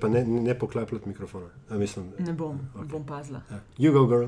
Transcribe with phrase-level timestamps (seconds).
[0.00, 1.46] Pa ne, ne poklapljati mikrofona.
[1.70, 2.88] A, mislim, Ne bom, okay.
[2.88, 3.40] bom pazila.
[3.50, 3.60] ja.
[3.78, 4.26] You go, girl.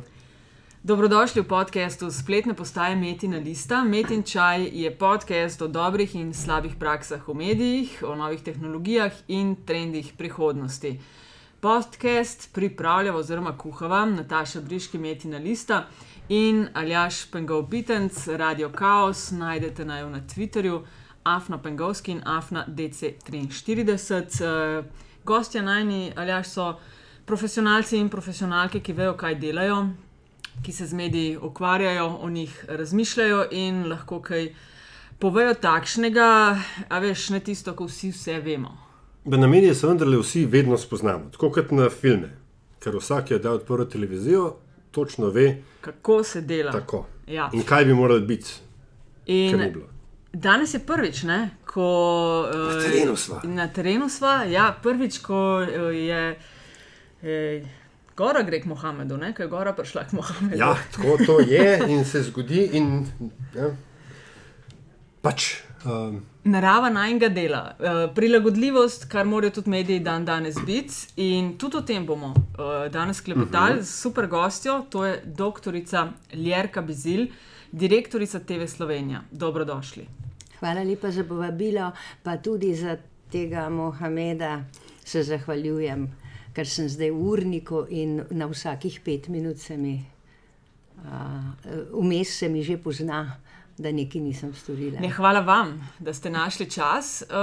[0.82, 3.84] Dobrodošli v podkastu spletne postaje Metina Lista.
[3.84, 9.56] Metin Čaj je podcast o dobrih in slabih praksah v medijih, o novih tehnologijah in
[9.66, 11.00] trendih prihodnosti.
[11.60, 15.86] Podcast pripravlja oziroma kuhava Nataša Briški Metina Lista
[16.28, 20.80] in Aljaš Pengov Bitenc, Radio Chaos, najdete naj jo na Twitterju,
[21.24, 24.82] Afna Pengovski in Afna DC43.
[25.28, 26.66] Gostja najni, Aljaš, so
[27.28, 29.82] profesionalci in profesionalke, ki vejo, kaj delajo,
[30.64, 34.46] ki se z mediji ukvarjajo, o njih razmišljajo in lahko kaj
[35.20, 36.28] povejo takšnega,
[36.88, 38.72] a veš, ne tisto, ko vsi vse vemo.
[39.24, 42.30] Da na medije se vendarle vsi vedno spoznamo, tako kot na filme.
[42.80, 44.54] Ker vsak je dal odprto televizijo,
[44.90, 46.72] točno ve, Kako se dela.
[46.72, 47.04] tako.
[47.26, 47.50] Ja.
[47.52, 48.50] In kaj bi moralo biti,
[49.26, 49.74] In
[50.32, 51.88] danes je prvič, ne, ko.
[52.52, 53.40] Na eh, terenu sva.
[53.44, 56.22] Na terenu sva, ja, prvič, ko eh, je.
[57.22, 57.74] Eh,
[58.18, 60.58] Gora gre k Mohamedu, ne, ko je gora prišla k Mohamedu.
[60.58, 62.64] Ja, tako to je in se zgodi.
[62.74, 63.06] In,
[63.54, 63.68] ja.
[65.22, 66.16] Pač, um,
[66.48, 71.12] Narava najnega dela, uh, prilagodljivost, kar morajo tudi mediji dan danes biti.
[71.22, 73.86] In tudi o tem bomo uh, danes klepetali uh -huh.
[73.86, 77.28] s super gostjo, to je doktorica Ljerka Bizil,
[77.70, 79.22] direktorica TV Slovenija.
[79.30, 80.27] Dobrodošli.
[80.58, 81.92] Hvala lepa za povabilo,
[82.22, 82.96] pa tudi za
[83.30, 84.64] tega Mohameda
[85.04, 86.08] se zahvaljujem,
[86.54, 89.98] ker sem zdaj v urniku in na vsakih pet minut se mi,
[91.92, 93.36] vmes se mi že pozna,
[93.78, 94.98] da nekaj nisem storila.
[95.00, 97.36] Ne, hvala vam, da ste našli čas uh,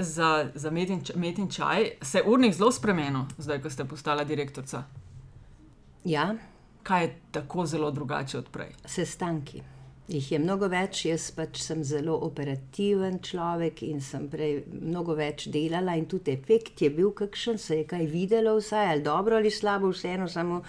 [0.00, 1.90] za, za metin, metin čaj.
[2.02, 4.84] Se je urnik zelo spremenil, zdaj, ko ste postala direktorica.
[6.04, 6.34] Ja,
[6.82, 8.72] Kaj je tako zelo drugače od prej?
[8.84, 9.60] sestanki.
[10.12, 15.46] Jih je mnogo več, jaz pač sem zelo operativen človek in sem prej mnogo več
[15.54, 19.50] delala, in tudi efekt je bil kakšen, se je kaj videlo, vsaj ali dobro ali
[19.50, 20.60] slabo, vseeno samo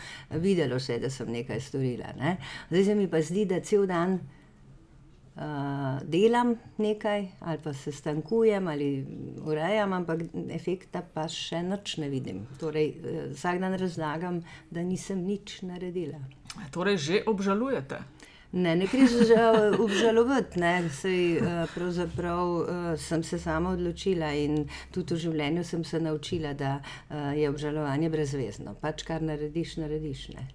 [0.46, 2.14] videlo se je, da sem nekaj storila.
[2.20, 2.38] Ne?
[2.70, 4.16] Zdaj se mi pa zdi, da cel dan
[5.36, 8.90] uh, delam nekaj ali pa se stankujem ali
[9.44, 10.24] urejam, ampak
[10.56, 12.46] efekta pa še noč ne vidim.
[12.64, 14.40] Torej, eh, vsak dan razlagam,
[14.72, 16.24] da nisem nič naredila.
[16.72, 18.00] Torej, že obžalujete.
[18.54, 20.90] Ne, ne gre za obžalovati, ne.
[20.90, 22.68] Sej, uh, pravzaprav uh,
[23.02, 28.12] sem se sama odločila in tudi v življenju sem se naučila, da uh, je obžalovanje
[28.14, 28.76] brezvezno.
[28.82, 30.28] Pač kar narediš, narediš.
[30.36, 30.46] Ne.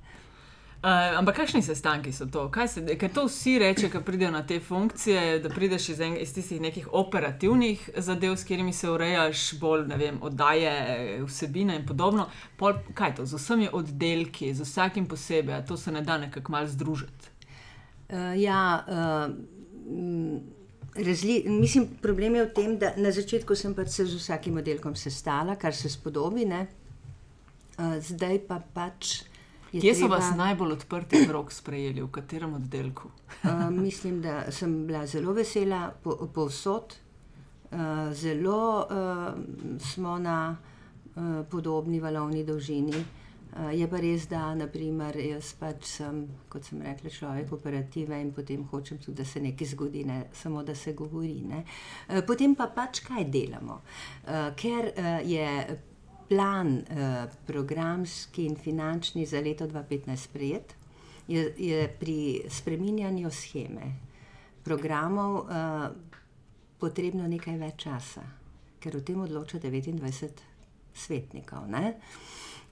[0.79, 2.45] Uh, ampak kakšni sestanki so to?
[2.71, 6.31] Se, ker to vsi reče, ko pridejo na te funkcije, da prideš iz, en, iz
[6.35, 12.29] tistih nekih operativnih zadev, s katerimi se urejaš, bolj vem, oddaje, vsebine in podobno.
[12.57, 13.27] Pol, kaj je to?
[13.27, 17.38] Z vsemi oddelki, z vsakim posebej, to se ne da nekako malo združiti.
[18.09, 19.35] Uh, ja, uh,
[21.61, 25.57] mislim, problem je v tem, da na začetku sem pač se z vsakim oddelkom sestala,
[25.57, 26.67] kar se spodobi, ne.
[27.79, 29.23] Uh, zdaj pa pač.
[29.73, 33.11] je Kje so treba- vas najbolj odprti rok sprejeli, v katerem oddelku?
[33.45, 36.97] Uh, mislim, da sem bila zelo vesela po, povsod.
[37.71, 39.37] Uh, zelo uh,
[39.79, 43.05] smo na uh, podobni valovni dolžini.
[43.59, 48.31] Uh, je pa res, da naprimer, jaz pač sem, kot sem rekla, človek operative in
[48.31, 51.41] potem hočem tudi, da se nekaj zgodi, ne samo da se govori.
[51.43, 51.65] Ne.
[52.07, 53.81] Uh, potem pa pač kaj delamo.
[54.29, 54.93] Uh, ker
[55.27, 55.49] je
[56.29, 56.71] plan
[57.49, 60.75] programski in finančni za leto 2015 sprejet,
[61.27, 62.19] je, je pri
[62.53, 63.95] spreminjanju scheme
[64.65, 65.49] programov
[66.79, 68.27] potrebno nekaj več časa,
[68.79, 70.45] ker o tem odloča 29
[70.93, 71.65] svetnikov.
[71.73, 71.97] Ne?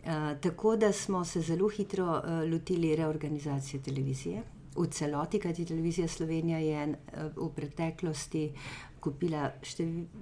[0.07, 4.43] Uh, tako da smo se zelo hitro uh, lotili reorganizacije televizije.
[4.77, 6.97] V celoti, kajti televizija Slovenija je uh,
[7.37, 8.53] v preteklosti
[9.01, 9.51] kupila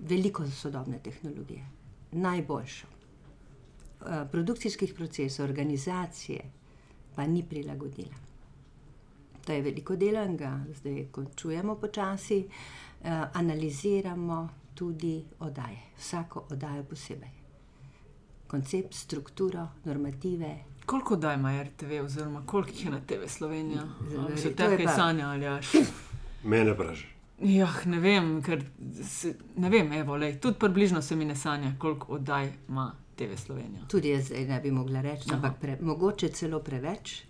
[0.09, 1.67] veliko sodobne tehnologije,
[2.13, 2.87] najboljšo.
[4.31, 6.41] Produkcijskih procesov, organizacije
[7.15, 8.17] pa ni prilagodila.
[9.47, 12.45] To je veliko dela in ga zdaj končujemo počasi.
[13.33, 17.44] Analiziramo tudi oddaje, vsako oddajo posebej.
[18.47, 20.59] Koncept, strukturo, normative.
[20.87, 23.83] Koliko daj ima RTV, oziroma koliko jih je na TV Slovenija?
[24.37, 25.67] Se to te kaj sanja ali jaš?
[26.45, 27.11] mene vprašaj.
[27.39, 28.63] Ja, ne vem, ker
[29.03, 33.37] se, ne vem, evo, lej, tudi približno se mi ne sanja, koliko oddaj ima TV
[33.37, 33.87] Slovenija.
[33.89, 35.37] Tudi jaz zdaj ne bi mogla reči, Aha.
[35.37, 37.23] ampak pre, mogoče celo preveč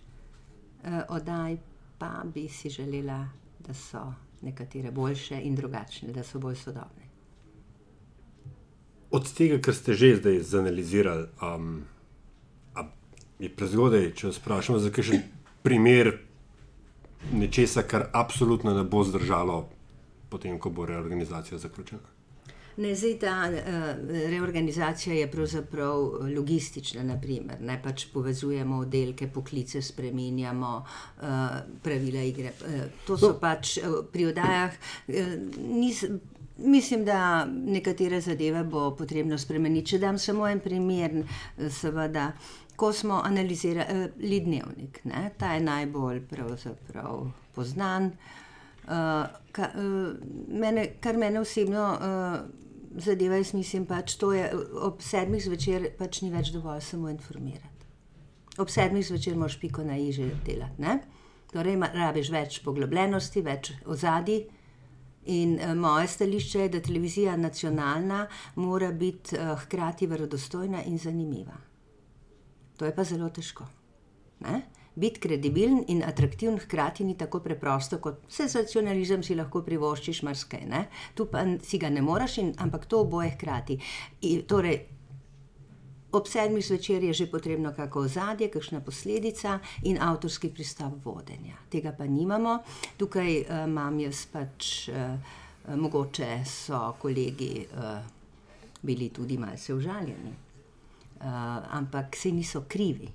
[0.83, 1.57] uh, oddaj,
[1.97, 3.25] pa bi si želela,
[3.59, 7.04] da so nekatere boljše in drugačne, da so bolj sodobne.
[9.15, 11.85] Od tega, kar ste že zdaj zanalizirali, um,
[13.39, 15.23] je prezgodaj, če vas vprašamo za kakšen
[15.63, 16.11] primer
[17.33, 19.65] nečesa, kar absolutno ne bo zdržalo,
[20.29, 22.13] potem, ko bo reorganizacija zaključena.
[22.77, 23.85] Ne, zdaj ta uh,
[24.31, 31.29] reorganizacija je pravzaprav logistična, naprimer, ne pač povezujemo oddelke, poklice spremenjamo, uh,
[31.83, 32.51] pravila igre.
[32.51, 33.39] Uh, to so no.
[33.39, 34.75] pač uh, pri oddajah.
[35.07, 35.37] Uh,
[35.71, 36.03] nis,
[36.57, 39.87] mislim, da nekatere zadeve bo potrebno spremeniti.
[39.93, 41.23] Če dam samo en primer,
[41.69, 42.31] seveda.
[42.75, 46.25] Ko smo analizirali dnevnik, ne, ta je najbolj
[47.55, 48.11] poznan.
[48.85, 48.91] Uh,
[49.51, 50.11] ka, uh,
[50.47, 54.49] mene, kar mene osebno uh, zadeva, jaz mislim, pač to je
[54.83, 57.87] ob sedmih zvečer, pač ni več dovolj samo informirati.
[58.61, 60.81] Ob sedmih zvečer moraš piko na iže delati.
[60.81, 60.99] Ne?
[61.51, 64.45] Torej, rabiš več poglobljenosti, več ozadij.
[65.25, 71.57] In uh, moje stališče je, da televizija nacionalna mora biti uh, hkrati verodostojna in zanimiva.
[72.77, 73.65] To je pa zelo težko.
[74.39, 74.61] Ne?
[74.95, 80.65] biti kredibilen in atraktiven, hkrati ni tako preprosto kot sensacionalizem, si lahko privoščiš marsikaj.
[81.15, 83.77] Tu pa si ga ne moreš, ampak to oboje hkrati.
[84.21, 84.79] In, torej,
[86.15, 91.57] ob sedmih zvečer je že potrebno kako ozadje, kakšna posledica in avtorski pristop vodenja.
[91.69, 92.59] Tega pa nimamo.
[92.97, 95.19] Tukaj uh, imam jaz pač, uh,
[95.75, 97.99] mogoče so kolegi uh,
[98.81, 101.25] bili tudi malce užaljeni, uh,
[101.77, 103.11] ampak se niso krivi.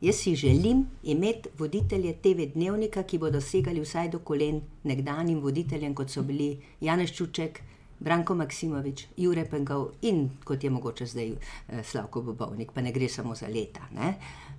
[0.00, 5.94] Jaz si želim imeti voditelje TV dnevnika, ki bodo segali vsaj do kolen nekdanjim voditeljem,
[5.94, 7.60] kot so bili Janeš Čuček,
[8.00, 13.08] Branko Maksimovič, Jure Pengov in kot je mogoče zdaj eh, Slavko Bobovnik, pa ne gre
[13.08, 13.88] samo za leta.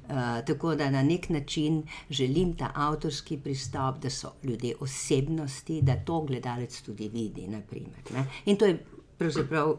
[0.10, 5.96] Uh, tako da na nek način želim ta avtorski pristop, da so ljudje osebnosti, da
[5.96, 7.48] to gledalec tudi vidi.
[7.48, 8.86] Naprimer, in to je
[9.18, 9.76] pravzaprav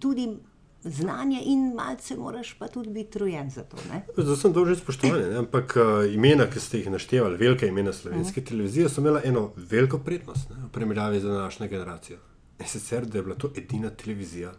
[0.00, 0.36] tudi
[0.84, 3.76] znanje in malce moraš pa tudi biti rojen za to.
[4.16, 8.44] Zdaj sem dolžni spoštovati, ampak uh, imena, ki ste jih naštevali, velike imena slovenske uh
[8.44, 8.46] mhm.
[8.46, 8.48] -huh.
[8.48, 12.18] televizije, so imela eno veliko prednost ne, v primerjavi z današnjo generacijo.
[12.60, 14.52] In sicer, da je bila to edina televizija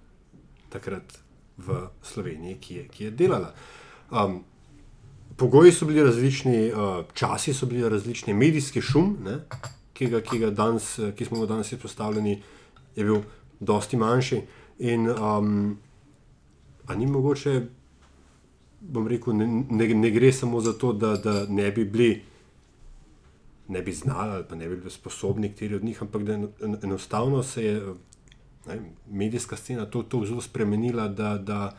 [0.70, 1.20] takrat
[1.58, 3.54] v Sloveniji, ki je, ki je delala.
[4.12, 4.44] Um,
[5.38, 9.40] pogoji so bili različni, uh, časi so bili različni, medijski šum, ne,
[9.94, 12.44] ki, ga, ki, ga danes, ki smo ga danes izpostavljeni,
[12.96, 13.22] je bil
[13.60, 14.42] dosti manjši.
[14.80, 15.78] In, um,
[16.88, 17.62] Ali ni mogoče,
[18.81, 22.21] bom rekel, ne, ne, ne gre samo za to, da, da ne bi bili,
[23.68, 26.39] ne bi znali ali pa ne bi bili sposobni nekateri od njih, ampak da
[26.83, 27.81] enostavno se je
[28.68, 31.77] ne, medijska scena to, to zelo spremenila, da, da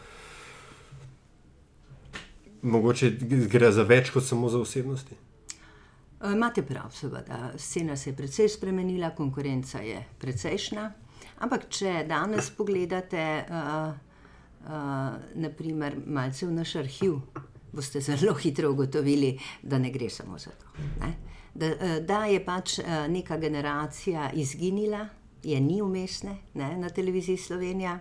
[2.62, 3.10] mogoče
[3.50, 5.14] gre za več kot samo za osebnosti.
[6.20, 7.52] E, imate prav, seveda.
[7.56, 10.92] Scena se je precej spremenila, konkurenca je precejšna.
[11.44, 14.13] Ampak, če danes pogledate, uh,
[15.34, 17.19] naprimer, malce v naš arhiv,
[17.72, 20.87] boste zelo hitro ugotovili, da ne gre samo za to.
[21.55, 21.70] Da,
[22.00, 22.78] da je pač
[23.08, 25.08] neka generacija izginila,
[25.43, 27.99] je ni umestne ne, na televiziji Slovenija.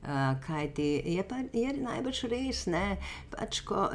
[0.00, 0.08] Uh,
[0.46, 2.96] kaj ti je, pa, je najbrž res, ne?
[3.30, 3.88] pač ko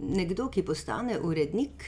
[0.00, 1.84] nekdo, ki postane urednik,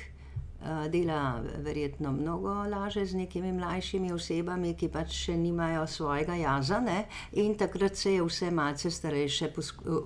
[0.88, 7.06] dela verjetno mnogo laže z nekimi mlajšimi osebami, ki pač še nimajo svojega jaza, ne?
[7.32, 9.52] in takrat se je vse malce starejše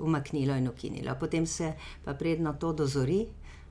[0.00, 1.17] umaknilo in ukinilo.
[1.20, 1.73] Potem se
[2.05, 3.26] pa predno to dozori.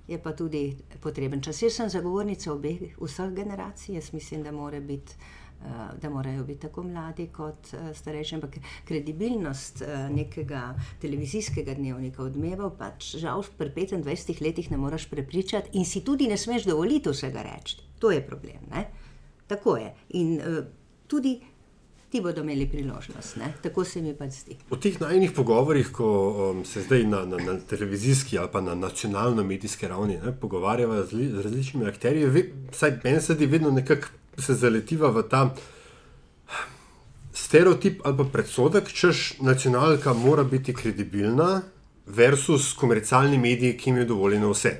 [0.08, 1.64] Je pa tudi potreben čas.
[1.64, 5.45] Jaz sem zagovornica obeh, vseh generacij, jaz mislim, da mora biti Eh,
[6.02, 8.36] da morajo biti tako mladi kot eh, starejši.
[8.36, 15.70] Ampak kredibilnost eh, nekega televizijskega dnevnika odmeva, pač žal, pri 25 letih ne moreš prepričati
[15.74, 17.78] in si tudi ne smeš dovoliti vsega reči.
[18.00, 18.70] To je problem.
[18.72, 18.88] Ne?
[19.48, 19.94] Tako je.
[20.10, 20.40] In
[21.08, 21.40] tudi.
[22.06, 23.50] Ti bodo imeli priložnost, ne?
[23.64, 24.56] tako se mi pa zdi.
[24.70, 26.08] V teh najmenjih pogovorih, ko
[26.52, 31.28] um, se zdaj na, na, na televizijski ali pa na nacionalno-medijski ravni ne, pogovarjamo z,
[31.34, 35.54] z različnimi akterji, vsaj meni se zdi vedno nekako se zaletiva v ta
[37.34, 41.62] stereotip ali pa predsodek, češ nacionalka mora biti kredibilna
[42.06, 44.76] versus komercialni mediji, ki jim je dovoljeno vse.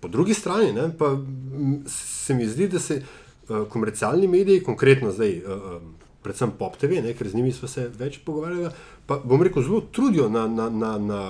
[0.00, 1.16] Po drugi strani ne, pa
[1.86, 5.82] se mi zdi, da se uh, komercialni mediji, konkretno zdaj, uh,
[6.22, 8.70] predvsem Pop TV, ne, ker z njimi smo se več pogovarjali,
[9.06, 11.20] pa bom rekel, zelo trudijo na, na, na, na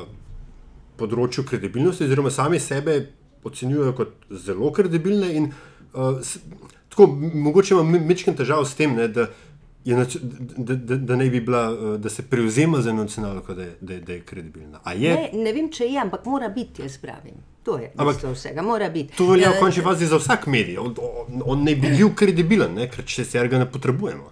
[0.99, 2.99] področju kredibilnosti, oziroma sami sebe
[3.45, 6.21] ocenjujejo kot zelo kredibilne in uh,
[7.01, 9.27] Tako, mogoče imam nekaj težav s tem, ne, da,
[9.85, 9.97] je,
[10.57, 14.21] da, da, da, bi bila, eh, da se prevzema za nacionalno, da, da, da je
[14.21, 14.81] kredibilna.
[14.95, 15.15] Je?
[15.15, 17.41] Ne, ne vem, če je, ampak mora biti, jaz pravim.
[17.65, 19.17] To je ampak, vsega, mora biti.
[19.17, 20.79] To velja v eh, končni fazi za vsak medij.
[20.79, 24.31] On, on, on ne bi bil kredibilen, ne, ker če se ga ne potrebujemo.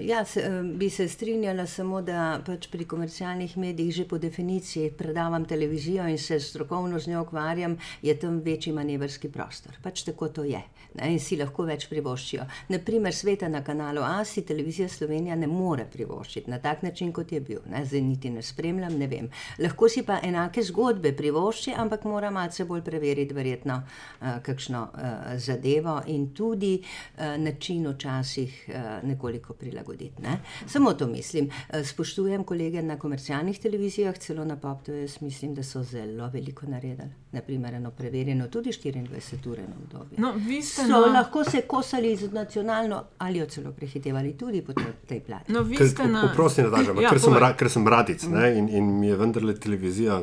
[0.00, 4.90] Ja, se, uh, bi se strinjala samo, da pač pri komercialnih medijih že po definiciji
[4.90, 9.76] predavam televizijo in se strokovno z njo ukvarjam, je tam večji manevrski prostor.
[9.82, 10.62] Pač tako to je.
[10.94, 12.44] Ne, in si lahko več privoščijo.
[12.68, 17.40] Naprimer, sveta na kanalu ASI, televizija Slovenija ne more privoščiti na tak način, kot je
[17.40, 17.62] bil.
[17.70, 19.30] Ne, zdaj niti ne spremljam, ne vem.
[19.58, 25.32] Lahko si pa enake zgodbe privošči, ampak mora malce bolj preveriti, verjetno, uh, kakšno uh,
[25.40, 30.22] zadevo in tudi uh, način včasih uh, nekoliko prilagoditi.
[30.22, 30.38] Ne.
[30.66, 31.46] Samo to mislim.
[31.68, 36.66] Uh, spoštujem kolege na komercialnih televizijah, celo na PopTV, jaz mislim, da so zelo veliko
[36.66, 36.92] naredili.
[37.32, 39.06] Naprimer, eno preverjeno tudi 24
[39.46, 40.18] ur na obdobje.
[40.18, 40.34] No,
[40.64, 45.52] So na, lahko se kosali z nacionalno ali jo celo prehitevali tudi po tej- plati.
[45.52, 46.24] no, vi Ker, ste na.
[46.24, 49.16] Oprosti, Nataša, ampak Ja, ker, sem ra- ker sem radic ne, in, in mi je
[49.16, 50.22] vendarle televizija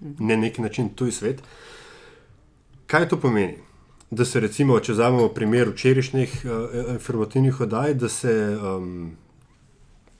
[0.00, 1.42] na neki način tuj svet.
[2.86, 3.58] Kaj to pomeni?
[4.12, 9.14] Da se recimo, če vzamemo primer včerajšnjih uh, informativnih oddaj, da se um,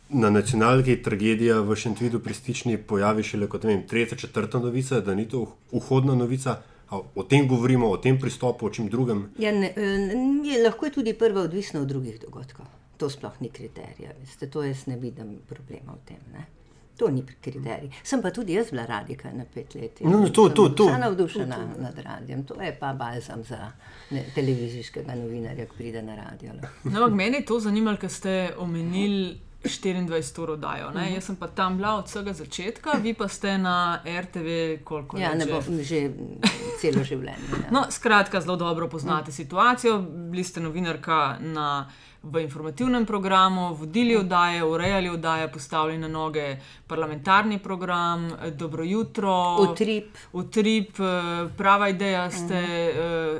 [0.08, 5.00] na nacionalki tragedija v Šentvidu pri Stični pojavi šele kot ne vem, tretja, četrta novica,
[5.04, 6.62] da ni to vhodna novica.
[6.92, 9.26] O tem govorimo, o tem pristopu, o čem drugem.
[9.40, 12.66] Ja, ne, eh, je, lahko je tudi prva odvisna od drugih dogodkov.
[12.96, 14.08] To sploh ni kriterij.
[14.52, 16.20] to jaz ne vidim problema v tem.
[16.32, 16.46] Ne?
[16.96, 17.90] To ni kriterij.
[18.02, 20.00] Sem pa tudi jaz bila radika na pet let.
[20.00, 22.44] in No, no, to- sem to- to- vsa navdušena nad radijem.
[22.44, 23.72] To je pa balzam za
[24.10, 26.52] ne, televizijskega novinarja, ki pride na radio.
[26.52, 26.60] No,
[26.96, 30.90] ampak meni je to zanimalo, ker ste omenili 24 ur oddajo.
[30.90, 31.12] Ne?
[31.14, 35.34] Jaz sem pa tam bila od vsega začetka, vi pa ste na RTV koliko Ja,
[35.34, 35.52] ne že?
[35.52, 36.10] bom že
[36.80, 37.62] celo življenje.
[37.62, 37.70] Ja.
[37.70, 39.98] No, skratka, zelo dobro poznate situacijo.
[40.02, 41.86] Bili ste novinarka na,
[42.22, 49.56] v informativnem programu, vodili oddaje, urejali oddaje, postavili na noge parlamentarni program, dobro jutro.
[49.60, 50.18] Utrip.
[50.32, 52.58] Utrip, eh, prava ideja ste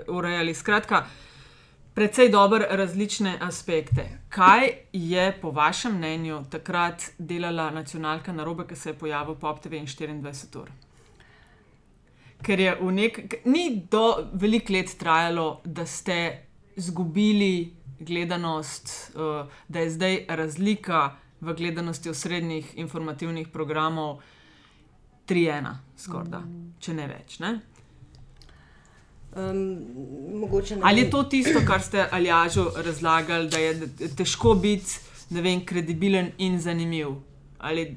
[0.07, 0.55] uh, urejali.
[0.55, 1.07] Skratka,
[1.95, 4.07] precej dober različne aspekte.
[4.29, 9.61] Kaj je po vašem mnenju takrat delala nacionalka na robe, ki se je pojavil Pop
[9.61, 10.71] TV in 24 ur?
[12.43, 16.43] Ker je v nek, ni do veliko let trajalo, da ste
[16.77, 24.21] izgubili gledanost, uh, da je zdaj razlika v gledanosti osrednjih informativnih programov
[25.29, 26.43] 3-1, skoraj da,
[26.81, 27.39] če ne več.
[27.39, 27.61] Ne?
[29.37, 30.49] Um,
[30.83, 36.61] Ali je to tisto, kar ste Aljažu razlagali, da je težko biti vem, kredibilen in
[36.61, 37.15] zanimiv?
[37.59, 37.97] Ali,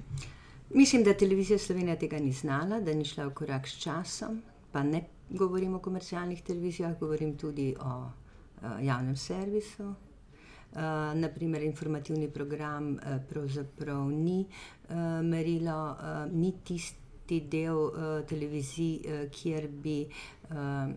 [0.76, 4.42] Mislim, da televizija Slovenija tega ni znala, da ni šla v korak s časom.
[4.72, 9.84] Pa ne govorim o komercialnih televizijah, govorim tudi o uh, javnem servisu.
[9.84, 10.82] Uh,
[11.16, 13.00] naprimer, informativni program uh,
[13.30, 14.46] pravzaprav ni
[14.90, 20.06] uh, merilo, uh, ni tisti del uh, televizij, uh, kjer bi.
[20.50, 20.96] Uh,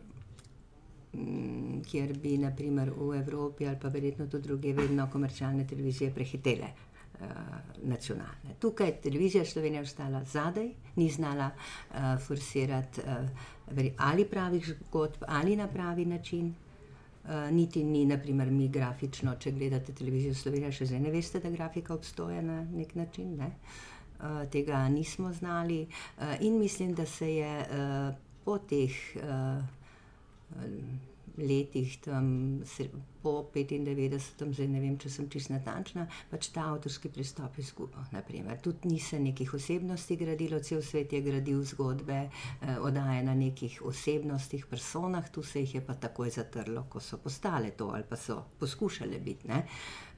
[1.88, 7.26] Kjer bi, naprimer, v Evropi ali pa verjetno tudi druge, vedno komercialne televizije prehitele uh,
[7.82, 8.54] nacionalne.
[8.58, 11.96] Tukaj je televizija Slovenija ostala zadaj, ni znala uh,
[12.26, 16.54] forsirati uh, ali pravih zgodb, ali na pravi način.
[17.24, 21.50] Uh, niti ni, naprimer, mi grafično, če gledate televizijo Slovenija, še zdaj ne veste, da
[21.50, 23.34] grafika obstoja na nek način.
[23.36, 23.50] Ne?
[24.20, 29.77] Uh, tega nismo znali uh, in mislim, da se je uh, po teh uh,
[31.38, 32.60] letih, tam,
[33.22, 37.98] po 95, zdaj ne vem, če sem čist natančna, pač ta avtorski pristop izgubil.
[38.12, 38.58] naprimer.
[38.62, 43.80] Tudi ni se nekih osebnosti gradilo, cel svet je gradil zgodbe, eh, oddaje na nekih
[43.82, 48.16] osebnostih, personah, tu se jih je pa takoj zatrlo, ko so postale to ali pa
[48.16, 49.48] so poskušale biti.
[49.48, 49.66] Ne?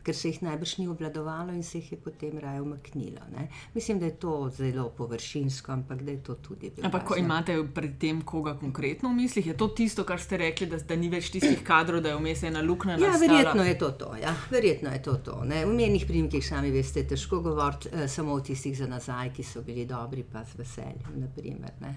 [0.02, 3.21] Ker se jih najbrž ni obvladovalo in se jih je potem raje umaknilo.
[3.37, 3.49] Ne?
[3.75, 6.87] Mislim, da je to zelo površinsko, ampak da je to tudi bilo.
[6.87, 10.66] ampak, ko imate pri tem koga konkretno v mislih, je to tisto, kar ste rekli,
[10.66, 12.97] da, da ni več tistih kadrov, da je vmes ena luknja.
[12.97, 13.21] Ja, nastala?
[13.21, 14.11] verjetno je to to.
[14.23, 14.35] Ja.
[14.50, 15.45] Verjetno je to to.
[15.45, 15.64] Ne.
[15.66, 19.62] V menih primkih, sami veste, težko govoriti eh, samo o tistih za nazaj, ki so
[19.62, 21.21] bili dobri, pa z veseljem.
[21.21, 21.97] Naprimer, ne.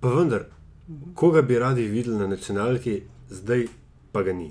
[0.00, 0.44] Pa vendar,
[1.14, 3.66] koga bi radi videli na nacionalki, zdaj
[4.12, 4.50] pa ga ni.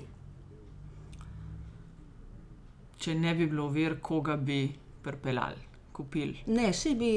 [2.98, 4.66] Če ne bi bilo vir, koga bi
[5.02, 5.62] pripeljali,
[5.92, 6.42] kupili.
[6.50, 7.12] Ne, saj bi,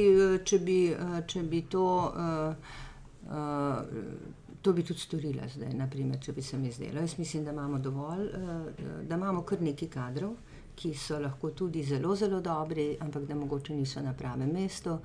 [0.45, 0.77] če bi,
[1.27, 2.77] če bi to, uh,
[3.25, 4.05] uh,
[4.61, 7.01] to bi tudi storila zdaj, naprimer, če bi se mi zdelo.
[7.01, 10.37] Jaz mislim, da imamo dovolj, uh, da imamo kar nekaj kadrov,
[10.77, 14.97] ki so lahko tudi zelo, zelo dobri, ampak da mogoče niso na pravem mestu.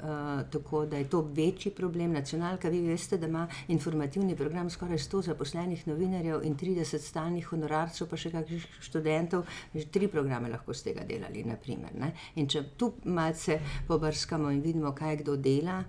[0.00, 0.06] Uh,
[0.50, 2.12] tako da je to večji problem.
[2.12, 8.08] Nacionalka, vi veste, da ima informativni program skoraj 100 zaposlenih novinarjev in 30 stalnih honorarcev,
[8.08, 9.44] pa še kakšnih študentov.
[9.74, 11.44] Že tri programe lahko z tega delali.
[11.44, 12.12] Naprimer, ne.
[12.34, 15.82] in če tu malce pobrskamo in vidimo, kaj kdo dela,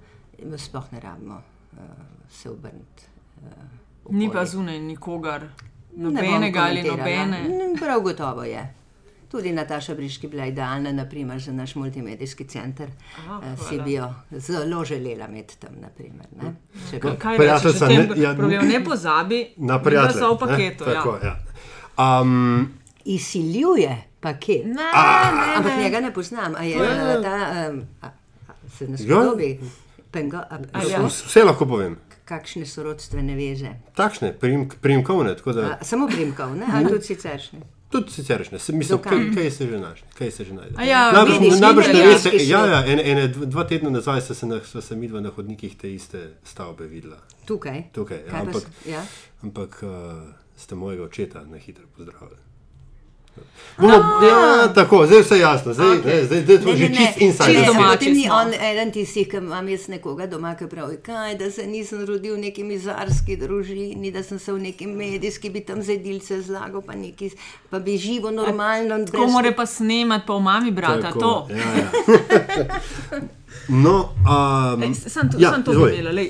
[0.58, 1.80] sploh ne rabimo uh,
[2.30, 3.08] se obrniti.
[3.44, 5.48] Uh, Ni pa zunaj nikogar,
[5.96, 7.46] nobenega ali nobene.
[7.80, 8.81] Prav gotovo je.
[9.32, 12.90] Tudi Nataša Briški bila idealna, naprimer, za naš multimedijski center.
[13.18, 15.70] Aha, Eh, si bi jo zelo želela imeti tam.
[15.78, 16.54] Naprimer, ne.
[16.90, 20.14] Če bi- Kaj Prijateljica, rečeš, tem ne- ja, pravijo, ne pozabi, Na prijatelje.
[20.16, 20.84] so v ne, paketu.
[20.86, 21.36] Tako, ja.
[21.98, 22.22] ja.
[22.22, 22.74] Um,
[23.06, 24.66] Izsiljuje paket.
[24.68, 24.92] Ne,
[25.56, 26.02] Ampak ne, njega ne.
[26.02, 26.56] ne poznam.
[26.56, 26.84] A je Ja.
[26.84, 27.36] eh, ta,
[27.70, 28.12] um, a, a,
[28.70, 28.98] se ne Ja.
[28.98, 29.60] spodobi?
[30.12, 31.00] Pengo, a, A ja.
[31.02, 31.98] vse lahko povem.
[32.26, 33.70] kakšne so rodstvene veze?
[33.96, 35.36] Takšne, prim, primkovne.
[35.36, 36.66] tako Da, A, samo primkov, ne?
[36.74, 37.60] ali tudi siceršnje?
[37.92, 38.60] Tudi siceršne.
[38.60, 40.02] Se- Mislim, kaj, kaj se že najde?
[40.14, 40.76] Kaj se že najde?
[40.76, 42.30] A ja, najbrž, vidiš, najbrž ne veste.
[42.46, 45.76] Ja, ja, ene, ene, dv- dva tedna nazaj sva se, na, se midva na hodnikih
[45.76, 47.18] te iste stavbe videla.
[47.46, 47.84] Tukaj.
[47.92, 49.06] Tukaj, ja, ampak, ja?
[49.42, 49.92] ampak uh,
[50.56, 52.40] ste mojega očeta na hitro pozdravili.
[53.78, 56.06] Bomo, ja, tako, zdaj je vse jasno, zdaj, okay.
[56.06, 57.46] ne, zdaj, zdaj je to že čist inside.
[57.46, 57.76] Čisto information.
[57.76, 61.68] domači ni on eden tistih, ki imam jaz nekoga doma, ki pravi, kaj, da se
[61.68, 66.42] nisem rodil v neki mizarski družini, da sem se v neki medijski, bi tam zedilce
[66.42, 67.32] zlagal, pa, neki,
[67.70, 69.06] pa bi živo normalno.
[69.06, 71.02] Tako mora pa snemati, pa v mami brata.
[71.02, 71.48] Tako, To.
[71.50, 71.90] Ja, ja.
[73.84, 74.10] no,
[74.76, 76.22] um, Ej, Sam to, ja, sam to povedala.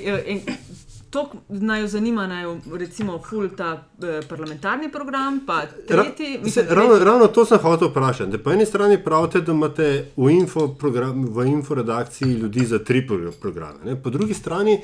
[1.12, 6.32] To naj jo zanima, naj recimo ful ta eh, parlamentarni program, pa Ra, tretji.
[6.32, 8.30] se, mislim, ravno, ravno to sem hotel vprašati.
[8.30, 12.78] Da po eni strani pravite, da imate v info, program, v info redakciji ljudi za
[12.78, 13.96] tri pro- programe, ne?
[13.96, 14.78] po drugi strani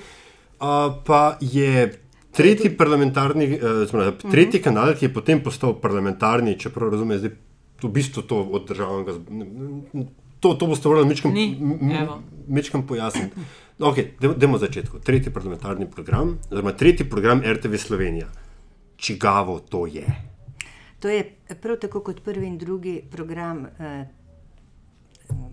[0.61, 0.75] a,
[1.07, 1.89] pa je
[2.31, 7.31] tretji parlamentarni, eh, zmrali, tretji kanal, ki je potem postal parlamentarni, čeprav razumem, zdaj
[7.83, 9.13] v bistvu to od državnega.
[10.41, 11.35] To, to boste morali mečkam,
[12.49, 13.47] mečkam pojasniti.
[13.79, 14.99] Okay, Demo od začetka.
[14.99, 18.27] Tretji parlamentarni program, oziroma tretji program RTV Slovenija.
[18.97, 20.07] Čigavo to je?
[20.99, 23.67] To je prav tako kot prvi in drugi program.
[23.67, 24.07] Eh,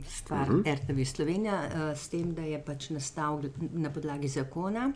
[0.08, 0.76] Stvar uh -huh.
[0.76, 4.94] RTV Slovenija, uh, s tem, da je pač nastal na podlagi zakona,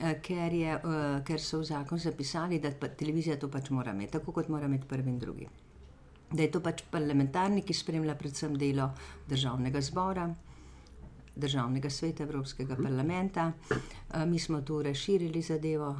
[0.00, 4.12] uh, ker, je, uh, ker so v zakon zapisali, da televizija to pač mora imeti,
[4.12, 5.48] tako kot mora imeti prvi in drugi.
[6.32, 8.90] Da je to pač parlamentarni, ki spremlja predvsem delo
[9.28, 10.26] državnega zbora,
[11.36, 12.82] državnega sveta, Evropskega -huh.
[12.82, 13.52] parlamenta.
[13.70, 15.96] Uh, mi smo tu razširili zadevo,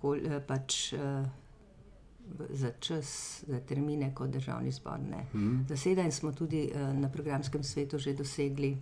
[0.00, 0.94] kol, uh, pač.
[2.50, 5.66] Za čas, za termine, kot državni zbor ne mm.
[5.68, 8.78] zaseda, in smo tudi uh, na programskem svetu že dosegli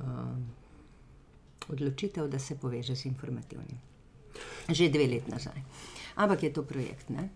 [0.00, 0.02] uh,
[1.68, 3.78] odločitev, da se poveže z informativnim.
[4.68, 5.62] Že dve leti nazaj.
[6.16, 7.08] Ampak je to projekt.
[7.10, 7.28] Ne?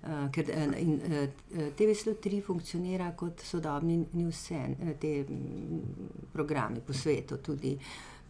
[0.00, 7.36] Uh, ker uh, in, uh, TV103 funkcionira kot sodobni newsen, te mm, programi po svetu,
[7.44, 7.76] tudi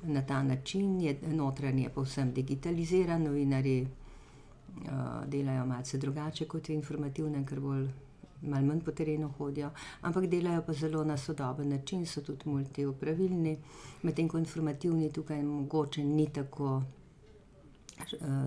[0.02, 7.46] na ta način je notranje povsem digitaliziran, novinari uh, delajo malce drugače kot v informativnem,
[7.46, 7.88] ker bolj
[8.42, 9.70] malo manj po terenu hodijo,
[10.02, 13.58] ampak delajo pa zelo na sodoben način, so tudi multiupravilni,
[14.02, 16.82] medtem ko informativni tukaj mogoče ni tako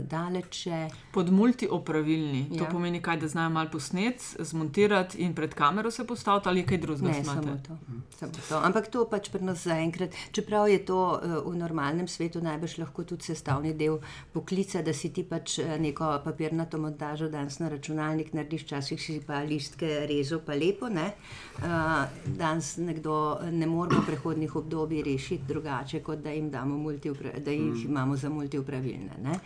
[0.04, 0.88] daleče.
[1.12, 2.50] Pod multiopravilni.
[2.50, 2.70] To Ja.
[2.70, 7.08] pomeni, kaj, da znajo malo posnet, zmontirati in pred kamero se postaviti ali kaj drugega.
[7.08, 7.78] Ne, samo to,
[8.12, 8.58] samo to.
[8.58, 13.04] Ampak to pač pri nas zaenkrat, čeprav je to uh, v normalnem svetu najbrž lahko
[13.04, 14.00] tudi sestavni del
[14.34, 19.22] poklica, da si ti pač eh, neko papirnato montažo danes na računalnik narediš, včasih si
[19.22, 20.90] pa listke rezal, pa lepo.
[20.90, 21.12] Ne?
[22.28, 23.16] Danes nekdo
[23.52, 28.16] ne more v prehodnih obdobjih rešiti drugače, kot da jim damo multiupra- da jih imamo
[28.16, 29.12] za multiupravilne.
[29.24, 29.40] Ne?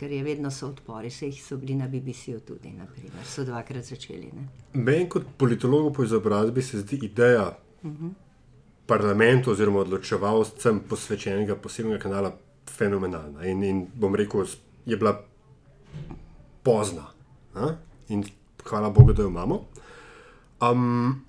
[0.00, 3.84] Ker je vedno so odpori, se jih so bili na BBC-ju tudi, naprimer, so dvakrat
[3.84, 4.30] začeli.
[4.32, 4.48] Ne?
[4.72, 8.10] Meni kot politologu po izobrazbi se zdi ideja uh -huh.
[8.86, 12.36] parlamentu oziroma odločevalcem posvečenega posebnega kanala
[12.70, 13.46] fenomenalna.
[13.46, 14.46] In, in bom rekel,
[14.86, 15.20] je bila
[16.62, 17.06] pozna.
[17.54, 17.74] A?
[18.08, 18.24] In
[18.64, 19.64] hvala Bogu, da jo imamo.
[20.60, 21.24] Um,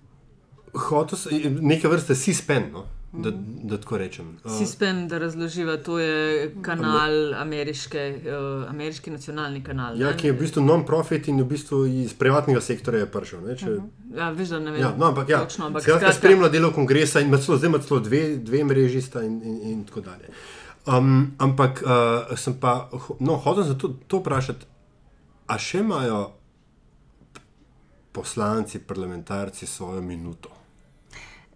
[0.73, 2.86] hotel sem, neke vrste si-spen, no?
[3.13, 3.32] Da,
[3.63, 4.38] da tako rečem.
[4.43, 10.00] Uh, Sispen, da razloživa, to je kanal, ameriške, uh, ameriški nacionalni kanal.
[10.00, 10.17] ja, ne?
[10.17, 13.41] ki je v bistvu non-profit in v bistvu iz privatnega sektorja je prišel.
[13.47, 14.17] Ne, če, uh -huh.
[14.17, 14.82] Ja, veš, da ne vem.
[14.82, 17.80] Ja, no, ampak ja, točno, ampak skratka, skratka, spremlja delo kongresa in celo, zdaj ima
[17.80, 20.28] celo dve, dve mreži sta in, in, in tako dalje.
[20.88, 24.65] Um, ampak uh, sem pa, no, hotel sem to, to vprašati,
[25.47, 26.32] a še imajo
[28.12, 30.50] poslanci, parlamentarci svojo minuto?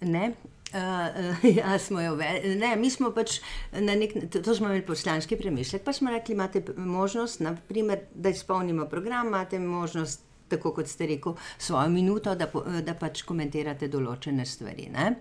[0.01, 0.33] Ne.
[0.75, 3.37] Uh, ja, smo jo ve- ne, mi smo pač
[3.71, 8.29] na nek način, to smo imeli poslanski premislek, pa smo rekli, imate možnost, naprimer, da
[8.29, 13.87] izpolnimo program, imate možnost, tako kot ste rekel, svojo minuto, da, po, da pač komentirate
[13.87, 14.89] določene stvari.
[14.91, 15.15] Ne?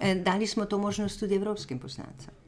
[0.00, 2.45] Eh, Dali smo to možnost tudi evropskim poslancem.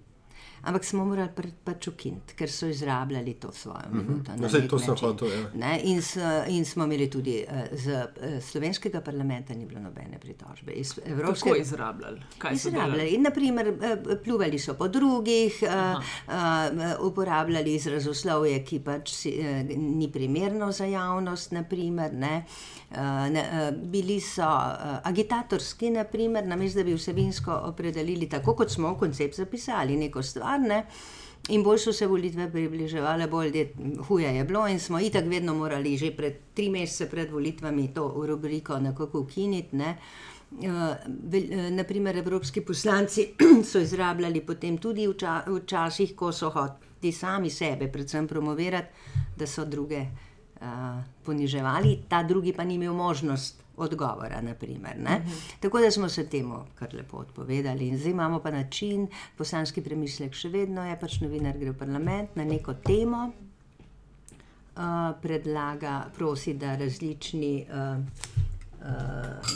[0.62, 4.33] Ampak smo morali pr- pač ukiniti, ker so izrabljali to svojo minuto.
[4.33, 5.51] na No, saj nek to sem hotel, ja.
[5.55, 6.16] Ne, in, s,
[6.49, 10.73] in smo imeli tudi eh, z eh, slovenskega parlamenta ni bilo nobene pritožbe.
[10.73, 12.23] Iz Kako Evropskega izrabljali?
[12.38, 12.88] Kaj so delali?
[12.88, 13.14] Izrabljali.
[13.14, 19.62] In, naprimer, eh, pljuvali so po drugih, eh, eh, uporabljali izrazoslovje, ki pač si, eh,
[19.77, 21.53] ni primerno za javnost.
[21.53, 22.44] Naprimer, ne.
[22.90, 28.71] Eh, ne, eh, Bili so eh, agitatorski, naprimer, namesto da bi vsebinsko opredelili tako, kot
[28.71, 30.47] smo v koncept zapisali, neko stvar.
[30.56, 30.87] Ne.
[31.48, 33.68] In bolj so se volitve približevale, bolj je,
[34.08, 38.24] huje je bilo, in smo itak vedno morali že pred tri mesece pred volitvami to
[38.26, 39.76] rubriko nekako ukiniti.
[39.76, 39.96] Ne.
[40.48, 40.70] Uh,
[41.70, 43.34] naprimer, evropski poslanci
[43.70, 48.88] so izrabljali potem tudi v ča- včasih, ko so hoteli sami sebe, predvsem promovirati,
[49.37, 50.06] da so druge
[51.25, 54.40] poniževali, ta drugi pa ni imel možnost odgovora.
[54.40, 55.23] Naprimer, ne.
[55.61, 57.88] Tako da smo se temu kar lepo odpovedali.
[57.88, 62.37] In zdaj imamo pa način, poslanski premislek še vedno je, pač novinar gre v parlament
[62.37, 64.83] na neko temo, uh,
[65.23, 67.66] predlaga, prosi, da različni.
[67.71, 68.47] Uh, Uh,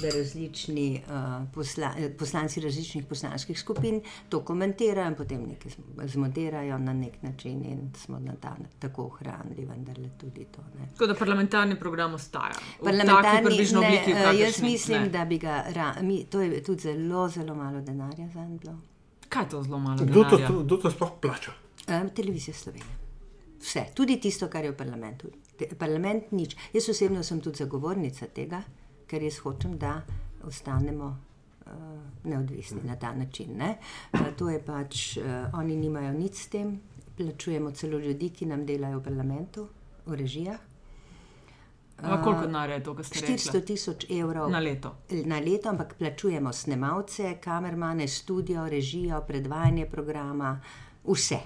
[0.03, 6.09] da različni uh, posla, eh, poslanci različnih poslanskih skupin to komentirajo in potem nekaj zm-
[6.09, 10.63] zmontirajo na nek način, in smo na ta, tako ohranili, vendarle tudi to.
[10.79, 10.89] Ne.
[10.93, 12.55] Tako da parlamentarni program ostaja.
[12.85, 15.09] Parlamentarni, približno ne, obliki, v eh, jaz mislim, ne.
[15.09, 18.79] da bi ga, ra, mi, to je tudi zelo, zelo malo denarja za en bilo.
[19.29, 20.05] Kaj je to zelo malo?
[20.05, 21.53] Kdo to, kdo to sploh plača?
[21.89, 23.03] Um, televizija Slovenija.
[23.61, 25.29] Vse, tudi tisto, kar je v parlamentu.
[25.59, 26.57] Te, parlament nič.
[26.73, 28.63] Jaz osebno sem tudi zagovornica tega,
[29.13, 29.99] ker jaz hočem, da
[30.49, 31.73] ostanemo uh,
[32.25, 33.53] neodvisni na ta način.
[33.61, 33.75] Ne?
[34.13, 36.79] Uh, to je pač, uh, oni nimajo nič s tem,
[37.17, 39.69] plačujemo celo ljudi, ki nam delajo v parlamentu,
[40.07, 40.69] v režijah.
[42.03, 43.67] Ampak koliko denarja je to, kar ste 400 rekli?
[43.67, 44.97] tisoč evrov Na leto.
[45.25, 50.57] na leto, ampak plačujemo snemalce, kamermane, studio, režijo, predvajanje programa,
[51.05, 51.39] vse.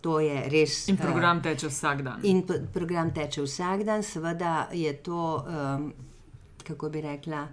[0.00, 0.88] To je res.
[0.88, 2.24] In program teče vsak dan.
[2.26, 5.92] In program teče vsak dan, seveda je to, um,
[6.62, 7.46] kako bi rekla,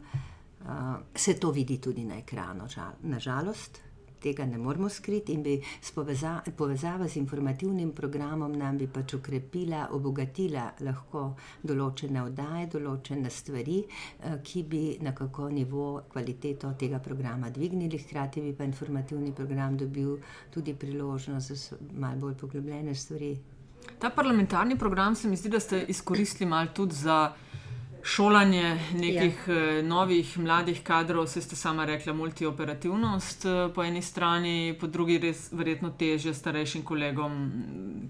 [0.61, 0.67] uh,
[1.15, 3.81] se to vidi tudi na ekranu, žal, nažalost.
[4.19, 9.13] Tega ne moremo skriti, in bi s poveza, povezava z informativnim programom nam bi pač
[9.15, 11.21] ukrepila, obogatila lahko
[11.63, 13.77] določene oddaje, določene stvari,
[14.19, 20.17] eh, ki bi nekako nivo, kvaliteto tega programa dvignili, hkrati bi pa informativni program dobil
[20.51, 23.31] tudi priložnost za malo bolj poglobljene stvari,
[23.99, 27.33] Ta parlamentarni program se mi zdi, da ste izkoristili malo tudi za
[28.03, 29.81] šolanje nekih ja.
[29.81, 35.49] novih mladih kadrov, se ste sama rekla, multioperativnost eh, po eni strani, po drugi res
[35.51, 37.39] verjetno teže starejšim kolegom,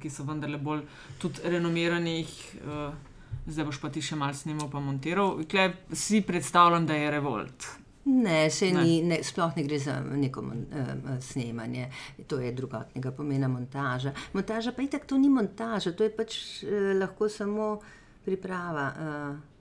[0.02, 0.82] ki so vendarle bolj
[1.20, 2.34] tudi renomiranih.
[2.64, 3.06] eh,
[3.50, 5.40] Zdaj boš pa ti še malo snimal, pa montiral.
[5.42, 7.66] Tukaj si predstavljam, da je revolt.
[8.06, 8.84] Ne, se Ne.
[8.84, 11.90] ni, ne, sploh ne gre za neko mon, uh, snemanje,
[12.28, 14.14] to je drugotnega pomena montaža.
[14.34, 17.80] Montaža pa itak to ni montaža, to je pač uh, lahko samo
[18.26, 18.88] priprava.
[18.98, 19.59] Uh,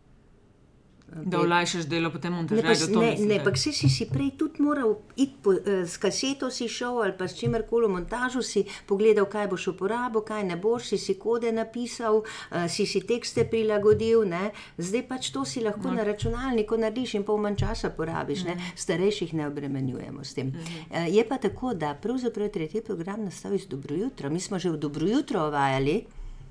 [1.11, 2.63] Da olajšaš delo potem Ne, montaža.
[2.63, 5.97] pa, s- ne, ne, pa si, si si prej tudi moral iti po, eh, s
[5.97, 10.45] kaseto, si šel ali pa s čimerkoli v montažu, si pogledal, kaj boš uporabil, kaj
[10.45, 14.25] ne boš, si si kode napisal, eh, si si tekste prilagodil.
[14.25, 14.51] Ne.
[14.79, 15.95] Zdaj pač to si lahko no.
[15.95, 18.45] na računalniku narediš in pol manj časa porabiš.
[18.45, 18.55] Ne.
[18.77, 20.53] Starejših ne obremenjujemo s tem.
[20.91, 24.29] Eh, Je pa tako, da pravzaprav tretji program nastal iz Dobro jutro.
[24.29, 26.05] Mi smo že v Dobro jutro uvajali.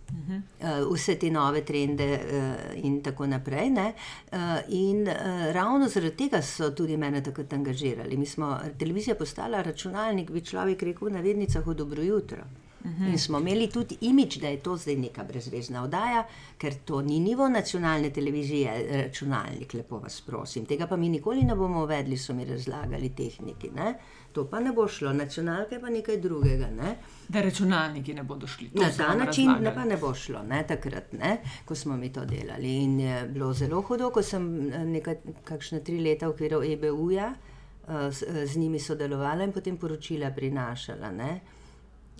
[0.07, 3.69] Uh, vse te nove trende, uh, in tako naprej.
[3.69, 3.93] ne.
[4.31, 5.07] Uh, in
[5.51, 8.17] ravno zaradi tega so tudi mene takrat angažirali.
[8.17, 12.47] Mi smo, televizija postala računalnik, bi človek rekel, v navednicah v dobro jutro.
[12.83, 16.23] In smo imeli tudi imič, da je to zdaj neka brezvezna oddaja,
[16.57, 20.65] ker to ni nivo nacionalne televizije, računalnik, lepo vas prosim.
[20.65, 23.69] Tega pa mi nikoli ne bomo uvedli, so mi razlagali tehniki.
[23.75, 23.95] Ne?
[24.31, 26.67] To pa ne bo šlo, nacionalka je pa nekaj drugega.
[26.69, 26.95] Ne?
[27.27, 28.69] Da računalniki ne bodo šli.
[28.69, 29.75] To Na ta način ne razlagali.
[29.75, 32.75] pa ne bo šlo, ne, takrat, ne, ko smo mi to delali.
[32.83, 37.33] In je bilo zelo hudo, ko sem eh, nekaj, kakšne tri leta v okviru EBU-ja
[37.33, 41.11] eh, z, eh, z njimi sodelovala in potem poročila prinašala.
[41.11, 41.39] Ne.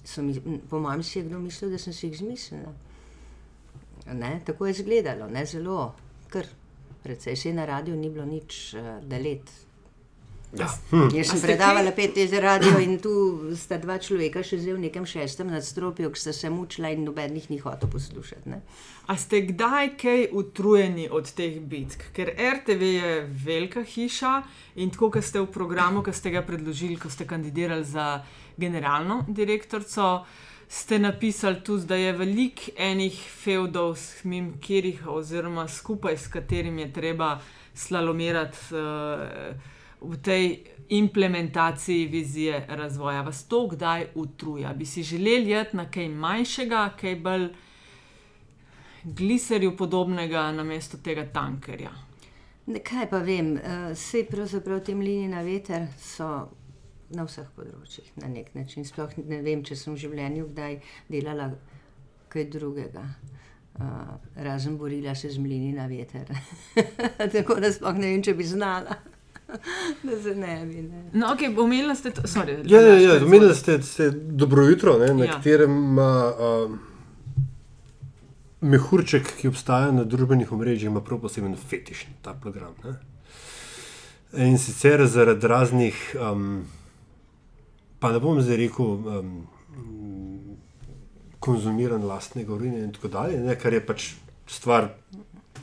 [0.07, 2.73] So Mi, m, po mojem si je kdo mislil, da sem si jih izmislila.
[4.13, 5.93] Ne, tako je izgledalo, ne zelo,
[6.31, 6.47] kar
[7.03, 7.35] precej.
[7.35, 9.51] Še na radiju ni bilo nič uh, delet.
[10.55, 10.69] Ja.
[11.11, 13.11] Jaz sem predavala pet let za radio in tu
[13.59, 17.49] sta dva človeka še zdaj v nekem šestem nadstropju, ki sta se mučila in nobenih
[17.51, 18.47] ni hotel poslušati.
[18.47, 18.61] Ne?
[19.11, 22.07] A ste kdaj kaj utrujeni od teh bitk?
[22.15, 24.33] Ker RTV je velika hiša
[24.79, 28.23] in tako, kot ste v programu, ki ste ga predložili, ko ste kandidirali za
[28.57, 30.25] generalno direktorico,
[30.67, 33.97] ste napisali tudi, da je veliko enih feudov,
[34.61, 37.39] kjerih, oziroma skupaj s katerimi je treba
[37.73, 38.57] slalomirati.
[38.71, 43.21] Uh, v tej implementaciji vizije razvoja.
[43.21, 44.73] Vas to kdaj utruja?
[44.73, 47.47] Bi si želeli jeti na kaj manjšega, kaj bolj
[49.03, 51.91] gliserju podobnega, namesto tega tankerja?
[52.83, 53.57] Kaj pa vem,
[53.91, 56.49] vse pravzaprav te mlini na veter so
[57.09, 58.85] na vseh področjih na nek način.
[58.85, 61.51] Sploh ne vem, če sem v življenju kdaj delala
[62.29, 63.03] kaj drugega.
[63.77, 66.25] Uh, razen borila se z mlini na veter.
[67.35, 68.97] Tako da sploh ne vem, če bi znala.
[70.07, 70.81] da se ne bi.
[70.81, 71.03] Ne.
[71.13, 72.21] No, ok, omenili ste to.
[72.27, 75.37] Sorry, Ja, ja, ja, omenili ste, ste dobro jutro, ne, na Ja.
[75.37, 76.79] katerem ima um,
[78.61, 82.73] mehurček, ki obstaja na družbenih omrežjih, ima prav poseben fetiš ta program.
[82.83, 82.97] Ne.
[84.47, 86.65] In sicer zaradi raznih, um,
[87.99, 89.31] pa ne bom zdaj rekel, um,
[91.39, 94.09] konzumiran lastnega urina in tako dalje, ne, kar je pač
[94.47, 94.89] stvar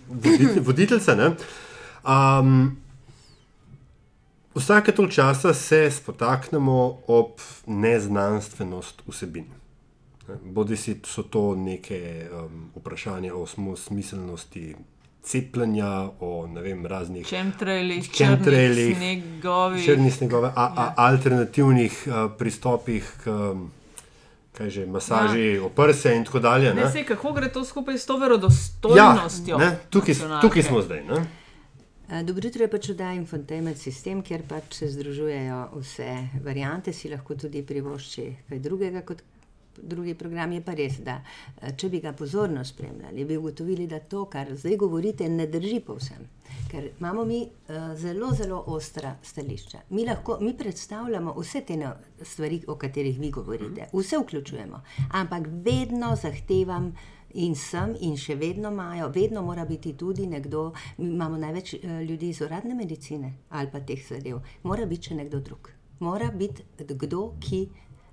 [0.09, 1.14] vodit, voditeljca.
[1.18, 1.35] Ne.
[2.05, 2.77] Um,
[4.55, 9.49] Vsake toliko časa se spotaknemo ob neznanstvenost vsebin.
[10.44, 14.77] Bodi si so to neke um, vprašanja o smiselnosti
[15.24, 15.88] cepljenja,
[16.20, 19.84] o ne vem, raznih črnih snegovih.
[19.84, 20.94] črnih snegove, a, a, Ja.
[20.98, 23.30] alternativnih uh, pristopih k
[24.52, 25.64] kaj že, masaži ja.
[25.64, 26.70] oprse in tako dalje.
[26.70, 26.90] Ne ne.
[26.90, 29.58] vem, kako gre to skupaj s to Ja, verodostojnostjo.
[29.58, 31.02] ne, tukaj, tukaj smo zdaj.
[31.04, 31.14] Ne?
[31.14, 36.10] Uh, Dobro jutro je pač oddaja Infotainment sistem, kjer pač se združujejo vse
[36.44, 39.22] variante, si lahko tudi privošči kaj drugega kot
[39.82, 40.52] drugi program.
[40.52, 44.54] Je pa res, da eh, če bi ga pozorno spremljali, bi ugotovili, da to, kar
[44.56, 46.28] zdaj govorite, ne drži povsem.
[46.70, 49.78] Ker imamo mi uh, zelo, zelo ostra stališča.
[49.90, 54.82] Mi, lahko, mi predstavljamo vse te no- stvari, o katerih vi govorite, vse vključujemo,
[55.12, 56.92] ampak vedno zahtevam
[57.34, 62.02] in sem, in še vedno imajo, vedno mora biti tudi nekdo, mi imamo največ eh,
[62.04, 65.70] ljudi iz uradne medicine ali pa teh zadev, mora biti še nekdo drug.
[66.00, 67.60] Mora biti kdo, ki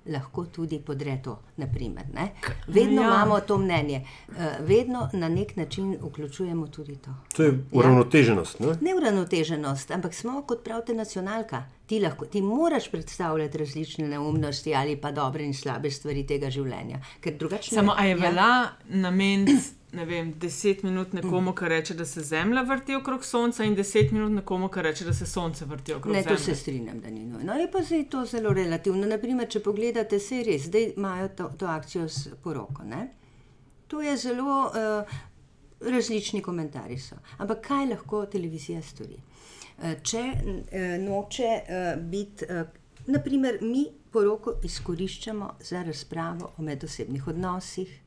[0.06, 1.38] lahko tudi podre to.
[1.56, 2.32] Naprimer, ne?
[2.66, 3.08] vedno Ja.
[3.08, 3.14] ja.
[3.14, 7.10] imamo to mnenje, eh, vedno na nek način vključujemo tudi to.
[7.36, 8.60] To je uravnoteženost.
[8.60, 8.66] Ne?
[8.80, 11.64] Neuravnoteženost, ampak smo, kot pravite, nacionalka.
[11.86, 16.98] Ti, lahko, ti moraš predstavljati različne neumnosti ali pa dobre in slabe stvari tega življenja.
[17.20, 18.16] Ker drugače ne- Samo, a je ja.
[18.16, 19.56] vela nameniti,
[19.92, 24.12] ne vem, deset minut nekomu, ki reče, da se Zemlja vrti okrog Sonca, in deset
[24.12, 26.44] minut nekomu, ki reče, da se Sonce vrti okrog Ne, to Zemlje.
[26.44, 27.52] se strinjam, da ni nujno.
[27.52, 29.06] Je pa zdaj to zelo relativno.
[29.06, 32.84] Naprimer, če pogledate, se je res, zdaj imajo to, to akcijo s poroko.
[32.84, 33.08] Ne?
[33.88, 35.16] To je zelo uh,
[35.80, 36.98] različni komentarji.
[36.98, 37.16] So.
[37.38, 39.18] Ampak kaj lahko televizija stori?
[39.78, 42.64] Uh, če uh, noče uh, biti, uh,
[43.06, 48.01] naprimer, mi poroko izkoriščamo za razpravo o medosebnih odnosih,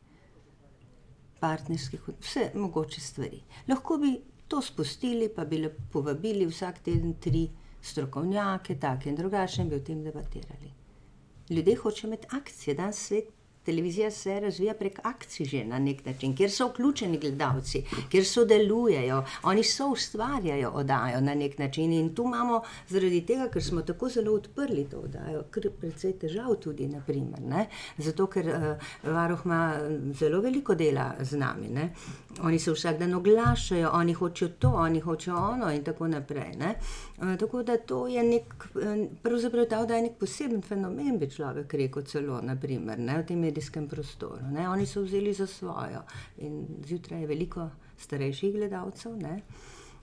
[1.39, 3.41] partnerskih, vse mogoče stvari.
[3.67, 4.15] Lahko bi
[4.48, 7.50] to spustili, pa bi povabili vsak teden tri
[7.82, 10.71] strokovnjake, take in drugačne, in bi o tem debatirali.
[11.50, 13.35] Ljudje hočejo imeti akcije, danes svet.
[13.65, 19.23] Televizija se razvija prek akcij že na nek način, kjer so vključeni gledalci, kjer sodelujejo,
[19.43, 21.93] oni so ustvarjajo oddajo na nek način.
[21.93, 26.56] In tu imamo, zaradi tega, ker smo tako zelo odprli to oddajo, kar precej težav
[26.62, 27.65] tudi, naprimer, ne?
[27.97, 29.80] zato ker uh, varuh ima
[30.13, 31.67] zelo veliko dela z nami.
[31.67, 31.89] Ne?
[32.43, 36.56] Oni se vsak dan oglašajo, oni hočejo to, oni hočejo ono in tako naprej.
[36.60, 36.75] Ne?
[37.17, 41.30] Uh, tako da to je nek, eh, pravzaprav ta oddaja je nek poseben fenomen, bi
[41.30, 43.17] človek rekel celo, naprimer, ne?
[43.21, 44.47] v tem medijskem prostoru.
[44.51, 44.69] Ne?
[44.69, 46.03] Oni so vzeli za svojo
[46.37, 49.17] in zjutraj je veliko starejših gledalcev.
[49.17, 49.41] Ne?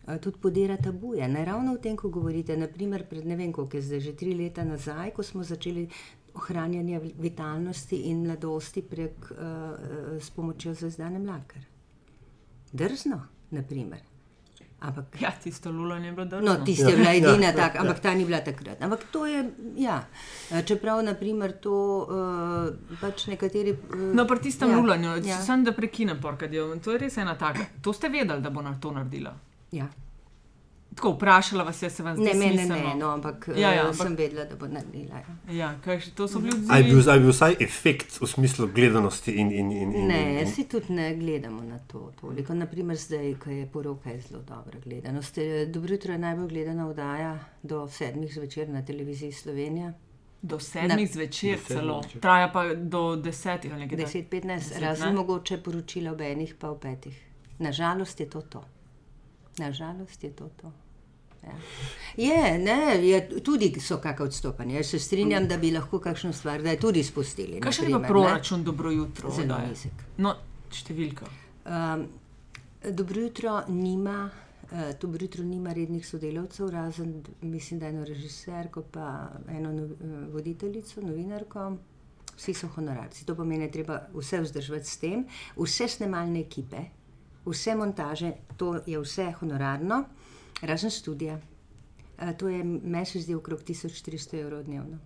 [0.07, 1.29] Eh, Tudi podira tabuje.
[1.29, 4.35] Ne ravno v tem, ko govorite, naprimer, pred ne vem, koliko je zdaj, že tri
[4.35, 5.89] leta nazaj, ko smo začeli
[6.35, 11.61] ohranjanje vitalnosti in mladosti prek, uh, s pomočjo zvezdane mlakar.
[12.73, 14.12] Drzno, naprimer.
[14.83, 16.47] Ampak Ja, tisto lulanje je bilo drzno.
[16.49, 17.83] No, tista je bila Ja, edina ja, taka, ja.
[17.83, 18.83] ampak ta ni bila takrat.
[18.83, 19.45] Ampak to je,
[19.77, 20.01] ja.
[20.67, 23.73] Čeprav, naprimer, to uh, pač nekateri.
[23.95, 25.17] Uh, No, pri tistem ja, lulanju, ja.
[25.25, 26.73] Ja, sem da prekinem, porkadijo.
[26.85, 27.67] To je res ena taka.
[27.83, 29.35] To ste vedeli, da bo na to naredila.
[29.73, 29.87] ja.
[30.95, 33.75] Tako vprašala vas je, se vam zdi Ne, mene ne, no, ampak Ja, ja, ja,
[33.75, 35.17] ja, ampak- sem vedela, da bo naredila.
[35.19, 35.53] Ja.
[35.55, 36.73] Ja, kaj, še- to so bili bil, odzivi.
[36.73, 36.77] a
[37.09, 39.51] je bil vsaj efekt v smislu gledanosti in.
[39.53, 42.55] in, in, in Ne, in, si tudi ne gledamo na to toliko.
[42.55, 45.39] Naprimer, zdaj, ko je poroka, je zelo dobra gledanost.
[45.39, 49.93] Eh, Dobro jutro je najbolj gledana oddaja do sedmih zvečer na televiziji Slovenija.
[50.43, 52.21] Do sedmih Na- zvečer Do celo, zvečer.
[52.21, 53.99] traja pa do desetih ali nekaj.
[53.99, 54.19] takega.
[54.21, 55.15] 10-15, Deset, razen ne?
[55.15, 57.17] mogoče poročila ob enih, pa ob petih.
[57.61, 58.65] Nažalost je to to.
[59.59, 60.73] Nažalost je to to.
[61.43, 61.55] Ja.
[62.17, 64.77] Je, ne, je, tudi so kakšne odstopanja.
[64.77, 67.61] Jaz se strinjam, da bi lahko kakšno stvar da je tudi spustili.
[67.61, 68.29] Kakšen je naprimer, ne.
[68.29, 69.31] proračun, dobro jutro?
[69.31, 70.07] Zelo nizek.
[70.19, 70.37] No,
[70.71, 71.27] številka.
[71.65, 72.07] Um,
[72.83, 74.31] dobro jutro nima
[74.73, 80.33] Uh, tu Brutro nima rednih sodelavcev, razen mislim, da eno režiserko, pa eno no, uh,
[80.33, 81.77] voditeljico, novinarko.
[82.37, 83.27] Vsi so honorarci.
[83.27, 85.27] To pomeni, da je treba vse vzdrževati s tem,
[85.57, 86.87] vse snemalne ekipe,
[87.45, 90.05] vse montaže, to je vse honorarno,
[90.63, 91.41] razen študija.
[92.19, 94.99] Uh, to je mesec zdi okrog 1400 evrov dnevno.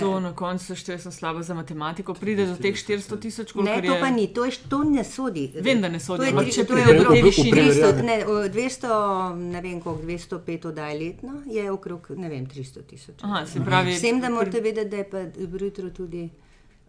[0.00, 3.82] To na koncu šteje, sem slaba za matematiko, pride do teh 400 tisoč, koliko Ne,
[3.82, 4.00] to je.
[4.00, 5.52] pa ni, to, je, to ne sodi.
[5.56, 7.62] Vem, da ne sodi, To je, tri- če to je okrog te višine.
[7.62, 8.90] 200, ne, o, 200,
[9.34, 13.14] ne vem koliko, 205 oddaj letno, je okrog, ne vem, 300 tisoč.
[13.22, 16.28] Aha, se pravi, Vsem, da morate vedeti, da je pa Brutro tudi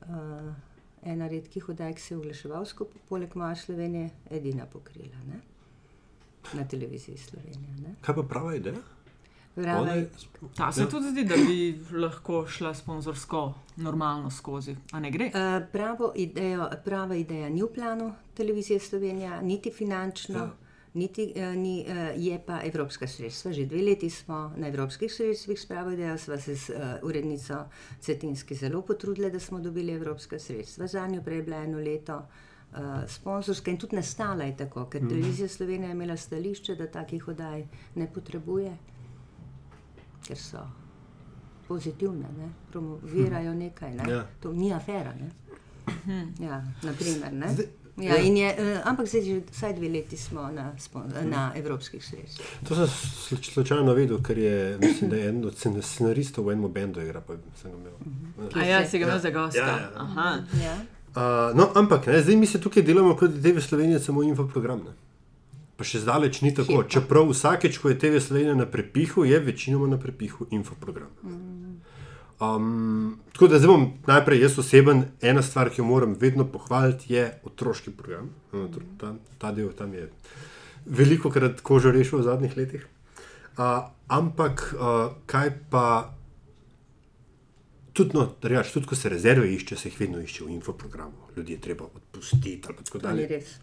[0.01, 0.07] uh,
[1.03, 5.41] ena redkih oddaj, ki se je oglaševalsko, poleg moje Slovenije, edina pokrila ne?
[6.53, 7.73] Na televiziji Slovenije.
[7.79, 7.95] Ne?
[8.01, 8.75] Kaj pa prava ideja?
[9.55, 10.09] Je-
[10.55, 10.87] Ta se Ja.
[10.87, 11.57] tudi zdi, da bi
[11.93, 13.41] lahko šla sponzorsko
[13.77, 15.25] normalno skozi, a ne gre.
[15.25, 15.31] Uh,
[15.71, 20.37] pravo idejo, prava ideja ni v planu televizije Slovenija, niti finančno.
[20.37, 20.51] Ja.
[20.95, 23.51] Niti, uh, ni, uh, je pa evropska sredstva.
[23.51, 27.65] Že dve leti smo na evropskih sredstvih s pravo idejo, sva se z uh, urednico
[27.99, 30.87] Cetinski zelo potrudili, da smo dobili evropska sredstva.
[30.87, 32.23] Za njo prej je bila eno leto uh,
[33.07, 35.09] sponzorska in tudi nastala je tako, ker mm.
[35.09, 38.77] televizija Slovenija je imela stališče, da takih oddaj ne potrebuje,
[40.23, 40.63] ker so
[41.67, 42.49] pozitivne, ne?
[42.71, 43.93] promovirajo nekaj.
[43.93, 44.11] Ne?
[44.11, 44.25] Ja.
[44.39, 45.13] To ni afera.
[45.13, 45.29] Ne?
[46.39, 47.47] Ja, naprimer, ne?
[47.49, 48.17] Zdaj- Ja, ja.
[48.17, 50.73] in je, eh, ampak zdaj že vsaj dve leti smo na,
[51.23, 52.47] na evropskih sredstvih.
[52.67, 56.51] To sem sl- slučajno vedel, ker je, mislim, da je eden od scen- scenaristov v
[56.51, 57.21] enem bendu igra.
[57.21, 57.93] pa sem ga imel.
[58.55, 59.59] A ja, si ga imel za gosta.
[59.59, 59.91] Ja, ja.
[59.95, 60.29] Aha.
[60.63, 60.77] Ja.
[61.13, 64.79] Uh, no, ampak ne, zdaj mi se tukaj delamo kot TV Slovenija, samo infoprogram.
[64.87, 64.93] Ne?
[65.77, 66.81] Pa še zdaleč ni tako.
[66.81, 66.87] Pa?
[66.89, 71.11] Čeprav vsakeč, ko je TV Slovenija na prepihu, je večinoma na prepihu infoprogram.
[72.41, 75.05] Um, tako da zdaj bom najprej jaz oseben.
[75.21, 78.33] Ena stvar, ki jo moram vedno pohvaliti, je otroški program.
[78.51, 80.09] No, tr- Ta, ta del tam je
[80.85, 82.89] veliko krat kožo rešil v zadnjih letih.
[83.53, 86.13] Uh, ampak uh, kaj pa
[87.93, 91.29] tudi, no, reč, tudi ko se rezerve išče, se jih vedno išče v infoprogramu.
[91.37, 92.73] Ljudje je treba odpustiti.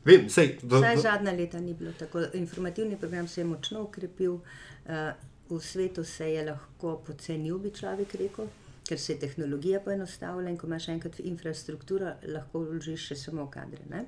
[0.04, 2.22] Vem, sej, v, Vsaj v, zadnja leta ni bilo tako.
[2.34, 5.10] Informativni program se je močno ukrepil, uh,
[5.50, 8.46] v svetu se je lahko pocenil, bi človek rekel,
[8.90, 13.84] ker se je tehnologija poenostavila in ko imaš enkrat infrastrukturo, lahko vložiš še samo kadre.
[13.90, 14.04] Ne?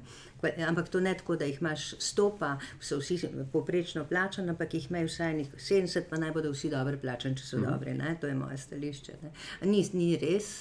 [0.66, 3.21] Ampak to ne tako, da jih imaš stopa, so vsi
[3.53, 7.47] poprečno plačani, ampak jih imaš vsaj enih 70, pa naj bodo vsi dobro plačani, če
[7.47, 7.68] so mm.
[7.71, 7.95] dobri.
[7.99, 8.16] Ne?
[8.21, 9.21] To je moje stališče.
[9.23, 9.33] Ne?
[9.71, 10.53] Ni, ni res.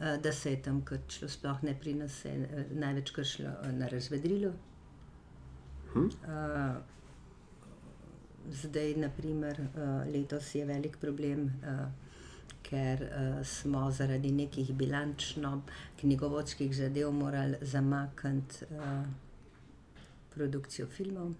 [0.00, 3.54] eh, Da se je tam krčilo, sploh ne pri nas, se je eh, največ kršilo
[3.60, 4.52] eh, na razvedrilu,
[5.94, 6.76] Uh,
[8.50, 11.86] zdaj, naprimer, uh, letos je velik problem, uh,
[12.62, 19.06] ker uh, smo zaradi nekih bilančno-knjigovodskih zadev morali zamakniti uh,
[20.34, 21.32] produkcijo filmov.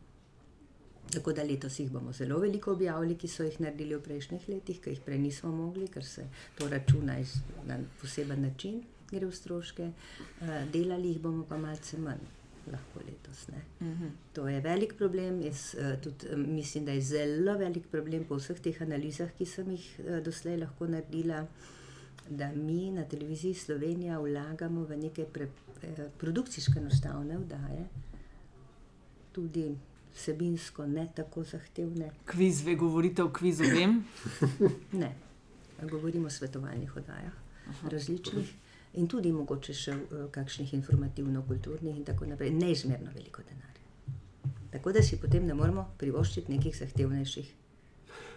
[1.10, 4.80] Tako da letos jih bomo zelo veliko objavili, ki so jih naredili v prejšnjih letih,
[4.80, 6.26] ki jih prej nismo mogli, ker se
[6.58, 7.16] to računa
[7.66, 9.92] na poseben način, gre v stroške.
[10.40, 13.46] Uh, delali jih bomo pa malce manj, lahko letos.
[13.48, 13.62] Ne.
[14.32, 15.40] To je velik problem.
[15.42, 19.46] Jaz uh, tudi um, mislim, da je zelo velik problem po vseh teh analizah, ki
[19.46, 21.44] sem jih uh, doslej lahko naredila,
[22.30, 25.48] da mi na televiziji Slovenija vlagamo v neke pre,
[25.82, 27.88] eh, produkcijske enostavne vdaje,
[29.32, 29.74] tudi
[30.14, 32.10] vsebinsko ne tako zahtevne.
[32.26, 34.04] Kviz, ve, govorite o kvizu, vem.
[34.92, 35.14] Ne,
[35.90, 37.32] govorimo o svetovalnih oddajah,
[37.82, 38.54] različnih.
[38.92, 43.68] In tudi mogoče še v kakšnih informativno-kulturnih in tako naprej, neizmerno veliko denarja.
[44.70, 47.52] Tako da si potem ne moremo privoščiti nekih zahtevnejših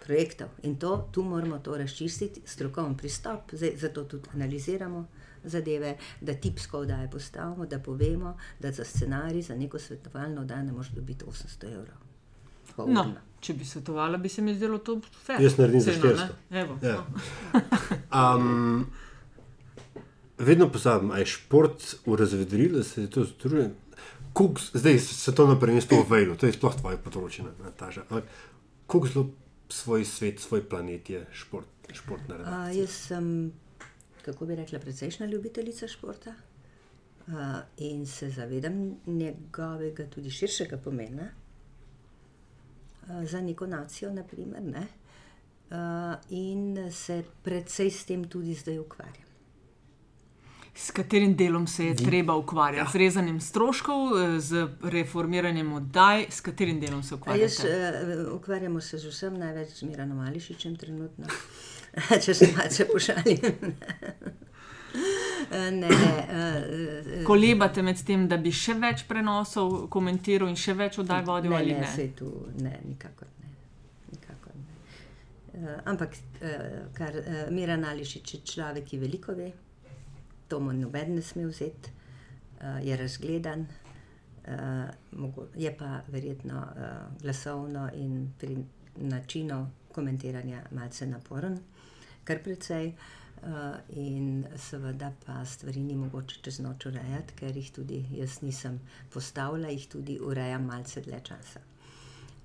[0.00, 0.48] projektov.
[0.62, 5.06] In to, tu moramo to razčistiti, strokoven pristop, zdaj, zato tudi analiziramo
[5.44, 5.90] zadeve,
[6.20, 10.90] da tipsko oddaje postavimo, da povemo, da za scenarij, za neko svetovalno oddajo ne moreš
[10.90, 11.98] dobiti 800 evrov.
[12.78, 13.14] No, urno.
[13.40, 15.40] če bi svetovala, bi se mi zdelo to fair.
[15.40, 16.28] Jaz naredim za ceno, 400.
[16.50, 16.60] ne?
[16.60, 16.94] Evo, Ja.
[16.94, 17.60] no.
[18.14, 18.86] Um,
[20.38, 23.26] vedno pozabim, a je šport v razvedrilu, da se je to.
[24.34, 28.02] Kuk, zdaj svetovno prvenstvo v Vejlu, to je sploh tvoje področje, Nataša.
[28.86, 29.28] Kako zelo
[29.70, 32.80] svoj svet, svoj planet je šport, športna A, redakcija?
[32.80, 33.52] jaz sem,
[34.24, 41.28] kako bi rekla, precejšna ljubiteljica športa a, in se zavedam njegovega tudi širšega pomena
[43.06, 44.86] a, za neko nacijo, naprimer, ne?
[45.70, 49.23] A, in se precej s tem tudi zdaj ukvarjam.
[50.76, 52.86] S katerim delom se je treba ukvarjati?
[52.86, 52.92] Ja.
[52.92, 58.26] Z rezanjem stroškov, eh, z reformiranjem oddaj, s katerim delom se A jaz, ukvarjate?
[58.26, 61.26] uh, ukvarjamo se z vsem, največ z Miranom Ališičem trenutno,
[62.24, 63.38] če se malce pošalim.
[65.50, 71.00] Eh, ne, uh, Kolebate med tem, da bi še več prenosov komentiral in še več
[71.02, 71.90] oddaj vodil ne, ali ne, ne?
[71.90, 72.30] saj tu,
[72.62, 73.50] ne, nikakor ne.
[74.12, 74.78] Nikakor ne.
[75.58, 79.50] Uh, ampak, uh, kar uh, Mira Nališič je človek, ki veliko ve,
[80.48, 81.90] to mu noben ne sme vzeti,
[82.60, 83.66] uh, je razgledan,
[84.46, 88.56] uh, je pa verjetno uh, glasovno in pri
[88.96, 91.58] načinu komentiranja malce naporen,
[92.24, 92.94] kar precej.
[93.44, 98.80] Uh, in seveda pa stvari ni mogoče čez noč urejati, ker jih tudi jaz nisem
[99.12, 101.60] postavila, jih tudi urejam malce dlje časa.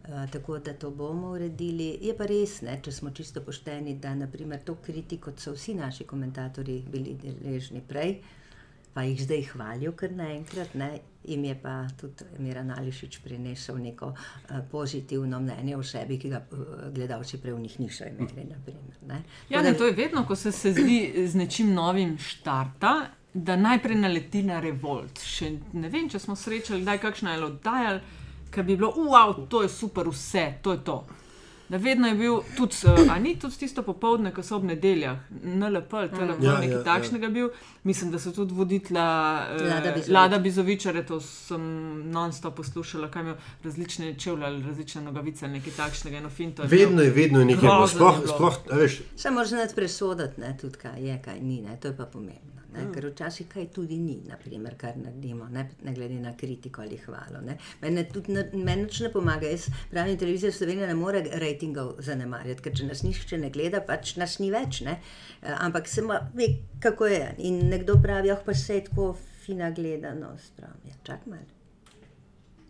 [0.08, 1.98] Uh, tako da to bomo uredili.
[2.02, 6.08] Je pa res, ne, če smo čisto pošteni, da naprimer to kritiko, so vsi naši
[6.08, 8.16] komentatorji bili deležni prej,
[8.94, 10.90] pa jih zdaj hvalijo kar naenkrat, ne,
[11.24, 16.42] jim je pa tudi Mira Nališič prinesel neko uh, pozitivno mnenje o sebi, ki ga
[16.42, 16.64] uh,
[16.96, 18.48] gledalci prej v njih niso imeli.
[18.50, 19.22] Naprimer, ne.
[19.50, 22.96] Ja, ne, to je vedno, ko se, se zdi z nečim novim štarta,
[23.34, 25.22] da najprej naleti na revolt.
[25.22, 28.02] Še ne vem, če smo srečali, da je kakšna je oddajal,
[28.52, 31.06] ki bi bilo, wow, to je super, vse, to je to.
[31.70, 35.20] Da vedno je bil tudi, uh, a ni tudi tisto popoldne, ko so ob nedeljah,
[35.44, 37.30] NLP, ali TLP, Ja, nekaj ja, ja, takšnega ja.
[37.30, 37.50] bil.
[37.84, 39.06] Mislim, da so tudi voditla
[39.62, 40.10] Lada uh, Bizovič.
[40.10, 41.62] Lada Bizovičare, to sem
[42.12, 46.64] non-stop poslušala, kaj imajo različne čevlje ali različne nogavice, ali nekaj takšnega, eno finto.
[46.64, 47.88] je Vedno je, vedno je nekaj.
[47.88, 51.98] Sploh, sploh, veš, Samo znati presoditi, ne, tudi kaj je, kaj ni, ne, to je
[51.98, 52.59] pa pomembno.
[52.74, 56.98] Ne, ker včasih kaj tudi ni, naprimer, kar naredimo, ne, ne glede na kritiko ali
[56.98, 57.42] hvalo.
[57.42, 57.58] ne.
[57.82, 59.48] Mene tudi ne- meni ne pomaga.
[59.48, 64.16] Jaz pravim, televizija Slovenija ne more rejtingov zanemarjati, ker če nas nihče ne gleda, pač
[64.16, 64.82] nas ni več.
[64.82, 65.00] Ne.
[65.42, 66.48] Eh, Ampak se ma ve,
[66.80, 67.36] kako je.
[67.38, 69.14] In nekdo pravi, ah, pa se je tako
[69.46, 70.54] fina gledanost.
[70.56, 71.42] Pravim, ja, čak malo.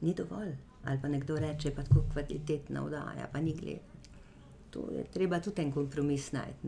[0.01, 0.55] Ni dovolj.
[0.83, 3.98] Ali pa nekdo reče, pa tako kvalitetna vdaja, pa ni gledati.
[4.69, 6.67] To je treba tudi en kompromis najti.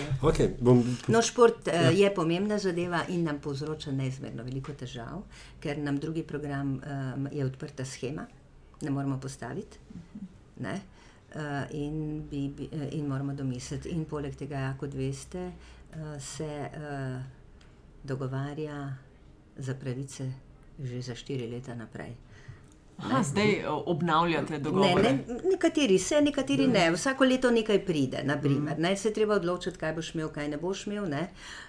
[0.00, 0.16] ja.
[0.22, 1.90] okay, bom, No, šport ja.
[1.90, 5.22] je pomembna zadeva in nam povzroča neizmerno veliko težav,
[5.60, 8.26] ker nam drugi program um, je odprta schema,
[8.82, 9.78] ne moremo postaviti.
[10.60, 10.80] Ne?
[11.34, 11.40] Uh,
[11.74, 13.88] in, bi, bi, eh, in moramo domisliti.
[13.88, 17.22] In poleg tega, ja, kot veste, uh, se uh,
[18.04, 18.96] dogovarja
[19.56, 20.32] za pravice
[20.78, 22.14] že za štiri leta naprej.
[22.98, 25.02] Aha, zdaj o, obnavljate Ne, dogovore.
[25.02, 25.18] ne,
[25.50, 26.90] nekateri se, nekateri ne.
[26.90, 28.78] Vsako leto nekaj pride, naprimer.
[28.78, 31.08] Ne, se treba odločiti, kaj boš imel, kaj ne boš imel.
[31.08, 31.28] Ne.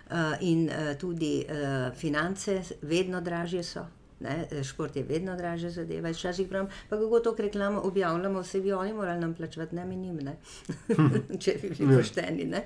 [0.09, 3.86] Uh, in uh, tudi uh, finance vedno dražje so.
[4.19, 6.09] Ne, eh, šport je vedno dražja zadeva.
[6.09, 9.95] Včasih pravim, pa kako to reklamo objavljamo, vse bi oni morali nam plačevati, ne mi
[9.95, 10.36] njim, ne.
[11.41, 12.45] če bi bili pošteni.
[12.45, 12.63] Ne.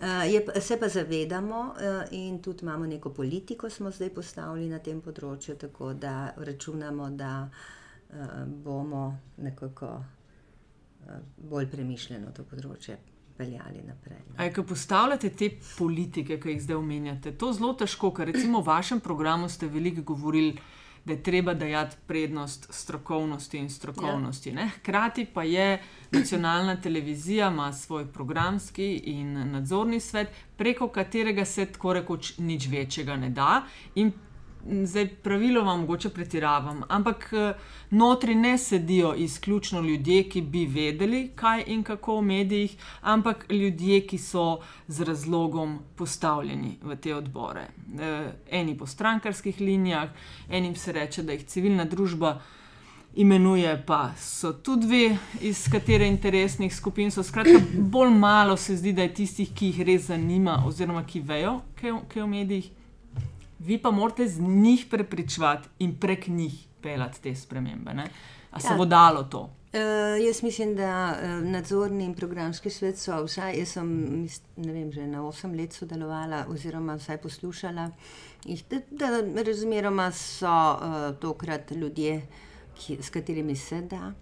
[0.00, 4.78] Uh, je, se pa zavedamo uh, in tudi imamo neko politiko, smo zdaj postavili na
[4.78, 7.79] tem področju, tako da računamo, da uh,
[8.64, 12.98] bomo nekako uh, bolj premišljeno to področje
[13.40, 14.18] peljali naprej.
[14.28, 14.34] no.
[14.36, 18.60] A je, ko postavljate te politike, ki jih zdaj omenjate, to zelo težko, ker recimo
[18.60, 20.58] v vašem programu ste veliko govorili,
[21.04, 24.50] da je treba dajati prednost strokovnosti in strokovnosti.
[24.52, 24.66] Ja.
[24.74, 25.80] Hkrati pa je
[26.12, 33.16] nacionalna televizija, ima svoj programski in nadzorni svet, preko katerega se tako rekoč nič večjega
[33.16, 33.62] ne da.
[33.94, 34.12] In
[34.66, 37.54] Zdaj, praviloma, mogoče pretiravam, ampak eh,
[37.90, 44.06] notri ne sedijo izključno ljudje, ki bi vedeli, kaj in kako v medijih, ampak ljudje,
[44.06, 47.66] ki so z razlogom postavljeni v te odbore.
[48.00, 50.08] Eh, Eni po strankarskih linijah,
[50.50, 52.40] enim se reče, da jih civilna družba
[53.14, 57.22] imenuje, pa so tudi dve, iz katere interesnih skupin so.
[57.22, 61.60] Skratka, bolj malo se zdi, da je tistih, ki jih res zanima, oziroma ki vejo,
[61.80, 62.70] kaj je v medijih.
[63.60, 67.94] Vi pa morate z njih prepričevati in prek njih pelati te spremembe.
[67.94, 68.06] Ne?
[68.50, 68.76] A se Ja.
[68.76, 69.40] bo dalo to?
[69.72, 69.78] Uh,
[70.26, 73.90] jaz mislim, da uh, nadzorni in programski svet so, vsaj jaz sem
[74.56, 77.90] ne vem, že na osem let sodelovala, oziroma vsaj poslušala
[78.44, 78.80] jih, da,
[79.22, 82.26] da razmeroma so uh, tokrat ljudje,
[82.74, 84.12] ki, s katerimi se da.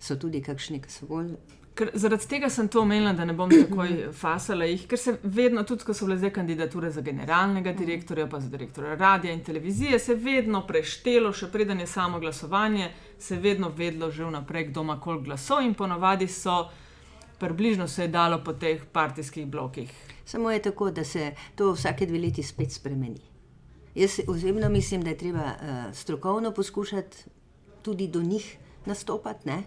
[0.00, 1.34] So tudi kakšni, ki so bolj
[1.74, 5.62] Ker, zaradi tega sem to omenila, da ne bom takoj fasala jih, ker se vedno,
[5.64, 9.98] tudi ko so bile zdaj kandidature za generalnega direktorja, pa za direktorja radia in televizije,
[9.98, 15.00] se vedno preštelo, še preden je samo glasovanje, se vedno vedlo že vnaprej, kdo ima
[15.00, 16.66] koliko glasov in ponavadi so.
[17.40, 19.90] Približno se je dalo po teh partijskih blokih.
[20.24, 23.20] Samo je tako, da se to vsake dve leti spet spremeni.
[23.94, 27.24] Jaz osebno mislim, da je treba uh, strokovno poskušati
[27.82, 28.56] tudi do njih
[28.86, 29.62] nastopati, ne?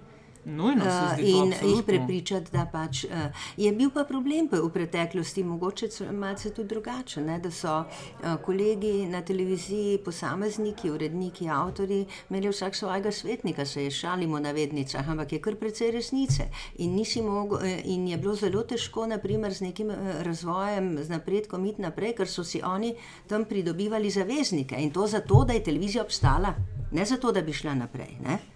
[0.46, 1.84] Nujno se Uh, zdi in jih absolutno.
[1.84, 3.12] prepričati, da pač uh,
[3.58, 9.06] je bil pa problem v preteklosti, mogoče malce tudi drugačen, ne, da so uh, kolegi
[9.06, 15.34] na televiziji, posamezniki, uredniki, avtori imeli vsak svojega svetnika, se je šalimo na vednicah, ampak
[15.34, 16.50] je kar precej resnice.
[16.78, 21.66] In, mogel, eh, in je bilo zelo težko, naprimer, z nekim eh, razvojem, z napredkom
[21.66, 22.96] iti naprej, ker so si oni
[23.28, 26.54] tam pridobivali zaveznike in to zato, da je televizija obstala,
[26.91, 28.18] ne zato, da bi šla naprej.
[28.24, 28.55] Ne.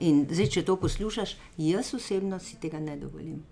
[0.00, 3.42] In zdaj, če to poslušaš, jaz osebno si tega ne dovolim.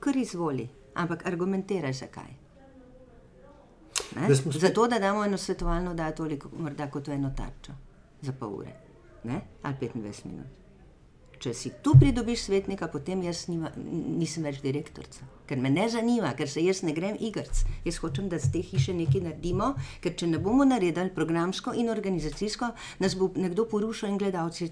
[0.00, 2.32] Kar izvoli, ampak argumentiraj, zakaj.
[4.16, 4.34] Ne?
[4.36, 7.72] Smo spet- Zato, da damo eno svetovalno dajo toliko, morda kot eno tarčo,
[8.22, 8.74] za pol ure
[9.24, 9.40] ne?
[9.62, 10.46] ali 25 minut.
[11.38, 16.30] Če si tu pridobiš svetnika, potem jaz nima, nisem več direktorica, ker me ne zanima,
[16.38, 17.64] ker se jaz ne grem igrc.
[17.84, 21.90] Jaz hočem, da z te hiše nekaj naredimo, ker če ne bomo naredili programsko in
[21.92, 24.70] organizacijsko, nas bo nekdo porušil in gledalci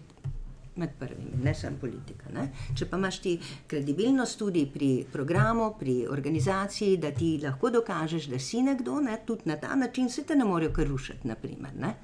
[0.76, 2.30] med prvimi, ne samo politika.
[2.32, 2.46] Ne?
[2.78, 3.34] Če pa imaš ti
[3.68, 9.18] kredibilnost tudi pri programu, pri organizaciji, da ti lahko dokažeš, da si nekdo, ne?
[9.26, 11.28] tudi na ta način se te ne morejo kar rušiti.
[11.28, 11.94] Naprimer, ne?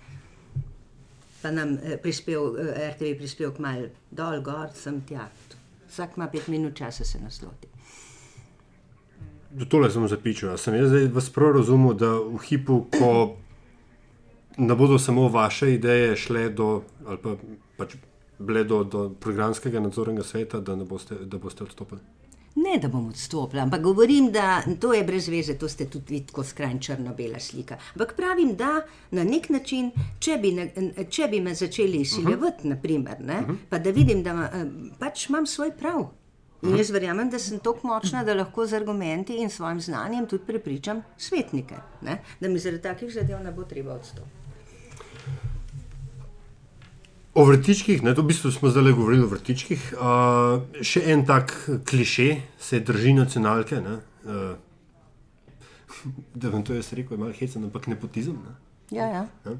[1.42, 5.28] pa nam eh, prispel, eh, RTV prispevek mal dol, gor, sem tja.
[5.88, 7.68] Vsak ima pet minut časa se nasloti.
[9.50, 10.56] Do tole sem zapičil.
[10.60, 13.36] Sem jaz zdaj vas prav razumel, da v hipu, ko
[14.58, 17.36] ne bodo samo vaše ideje šle do, ali pa
[17.78, 17.94] pač
[18.38, 22.00] bile do, do programskega nadzornega sveta, da, boste, da boste odstopili.
[22.58, 26.20] Ne, da bom odstopila, ampak govorim, da to je brez veze, to ste tudi vi
[26.26, 27.76] tako skrajno črno-bela slika.
[27.94, 28.80] Ampak pravim, da
[29.10, 30.66] na nek način, če bi, ne,
[31.10, 32.68] če bi me začeli izsiljevati, uh -huh.
[32.74, 33.56] naprimer, ne, uh -huh.
[33.68, 34.66] pa da vidim, da ma- eh,
[34.98, 36.08] pač imam svoj prav.
[36.62, 40.44] In jaz verjamem, da sem tako močna, da lahko z argumenti in svojim znanjem tudi
[40.46, 44.37] prepričam svetnike, ne, da mi zaradi takih zadev ne bo treba odstopiti.
[47.38, 49.82] O vrtičkih, ne, to v bistvu smo zdaj govorili o vrtičkih.
[49.94, 51.52] Uh, še en tak
[51.86, 53.78] kliše se drži nacionalke.
[53.78, 53.92] Ne,
[54.26, 54.56] uh,
[56.40, 58.40] da vam to jaz rekel, je malo hecen, ampak nepotizem.
[58.42, 58.56] Ne.
[58.98, 59.54] Ja, ja.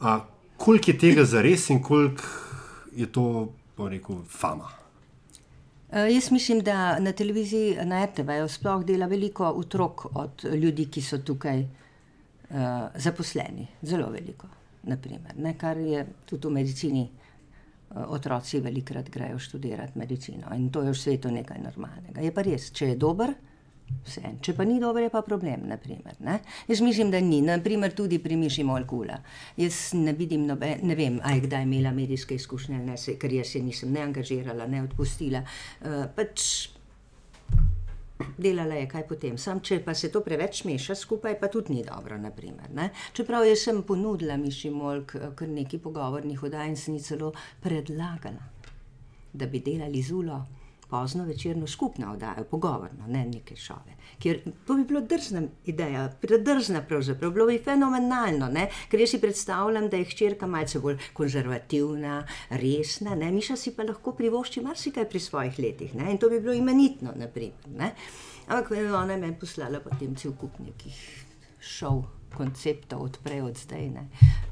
[0.00, 0.16] A,
[0.58, 2.26] koliko je tega zares in koliko
[2.98, 4.66] je to, po rekel, fama?
[5.92, 11.06] Uh, jaz mislim, da na televiziji, na RTV-ju sploh dela veliko otrok od ljudi, ki
[11.06, 13.70] so tukaj uh, zaposleni.
[13.86, 14.50] Zelo veliko,
[14.82, 17.08] naprimer, ne, kar je tudi v medicini.
[17.90, 22.22] Otroci velikrat grejo študirati medicino in to je v svetu nekaj normalnega.
[22.22, 23.32] Je pa res, če je dober,
[24.06, 24.36] vse en.
[24.42, 25.66] Če pa ni dober, je pa problem.
[25.70, 26.38] Naprimer, ne?
[26.68, 27.40] Jaz mislim, da ni.
[27.42, 29.18] Naprimer, tudi pri Miši Molkula.
[29.58, 33.56] Jaz ne vidim, nobe, ne vem, je kdaj imela medijske izkušnje, ne, se, ker jaz
[33.56, 35.42] se nisem ne angažirala, ne odpustila.
[35.80, 36.70] Uh, pač
[38.38, 39.38] delala je kaj potem.
[39.38, 42.18] Sam, če pa se to preveč meša skupaj, pa tudi ni dobro.
[42.20, 42.90] Naprimer.
[43.16, 47.32] Čeprav jaz sem ponudila Miši Molk eh, kar nekaj pogovornih oddaj in sem ji celo
[47.62, 48.48] predlagala,
[49.32, 50.40] da bi delali zulo
[50.90, 53.96] pozno večerno skupno oddajo, pogovorno, ne neke šove.
[54.18, 58.68] Ker to bi bilo drzna ideja, predrzna pravzaprav, bilo bi fenomenalno, ne?
[58.90, 63.30] ker jaz si predstavljam, da je hčerka malce bolj konzervativna, resna, ne?
[63.32, 66.10] Miša si pa lahko privošči marsikaj pri svojih letih ne?
[66.10, 67.70] in to bi bilo imenitno, naprimer.
[67.76, 67.94] Ne?
[68.50, 70.96] Ampak eh, ona je meni poslala potem cel kup nekih
[71.60, 72.02] šov.
[72.30, 74.04] Konceptov odprej od zdaj, ne,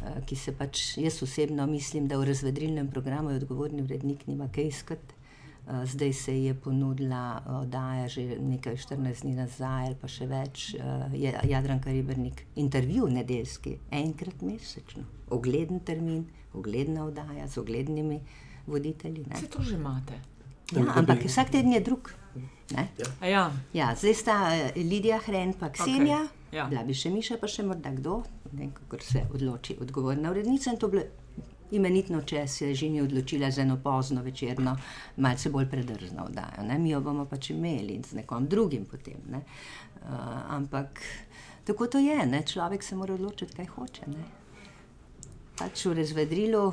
[0.02, 4.48] eh, ki se pač jaz osebno mislim, da v razvedrilnem programu je odgovorni urednik nima
[4.50, 5.17] kaj iskati.
[5.68, 10.26] Eh, Zdaj se je ponudila eh, oddaja že nekaj 14 dni nazaj, ali pa še
[10.26, 18.20] več, eh, je Jadranka Ribernik, intervju nedeljski, enkrat mesečno, ogleden termin, ogledna oddaja z oglednimi
[18.66, 19.26] voditelji.
[19.28, 19.36] Ne.
[19.36, 20.16] Vse to že imate.
[20.72, 22.12] Ja, ampak vsak teden je drug.
[22.72, 22.88] Ne?
[23.20, 24.34] A ja, Ja, zdaj sta
[24.76, 26.66] Lidija Hren, pa Ksenija, Okej, ja.
[26.68, 30.72] bila bi še Miša, pa še morda kdo, ne kako se odloči odgovorna urednica.
[30.72, 31.04] In to bilo
[31.70, 34.76] imenitno, če se je že ni odločila za eno pozno večerno,
[35.16, 36.66] malce bolj predrzno oddajo.
[36.68, 36.78] Ne?
[36.78, 39.20] Mi jo bomo pač imeli z nekom drugim potem.
[39.30, 39.42] Ne?
[40.02, 40.08] Uh,
[40.56, 41.00] ampak
[41.64, 42.42] tako to je, ne?
[42.42, 44.10] človek se mora odločiti, kaj hoče.
[44.12, 44.28] Ne?
[45.58, 46.66] Pač v razvedrilu.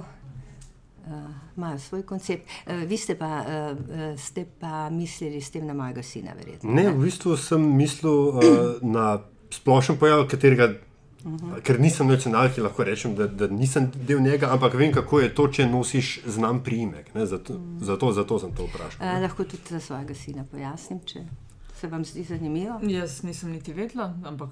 [1.06, 1.14] Uh,
[1.58, 2.50] imajo svoj koncept.
[2.66, 6.72] Uh, vi ste pa, uh, ste pa mislili s tem na mojega sina, verjetno.
[6.74, 8.41] Ne, v bistvu sem mislil uh,
[8.82, 9.20] na
[9.54, 10.72] splošen pojav, katerega,
[11.26, 11.61] -huh.
[11.61, 15.47] ker nisem nacionalki, lahko rečem, da, da nisem del njega, ampak vem, kako je to,
[15.47, 17.13] če nosiš znam priimek.
[17.15, 17.84] ne, Zato, uh -huh.
[17.84, 19.15] zato, zato sem to vprašal.
[19.15, 21.19] Uh, lahko tudi za svojega sina pojasnim, če
[21.76, 22.80] se vam zdi zanimivo.
[22.84, 24.49] jaz nisem niti vedela, ampak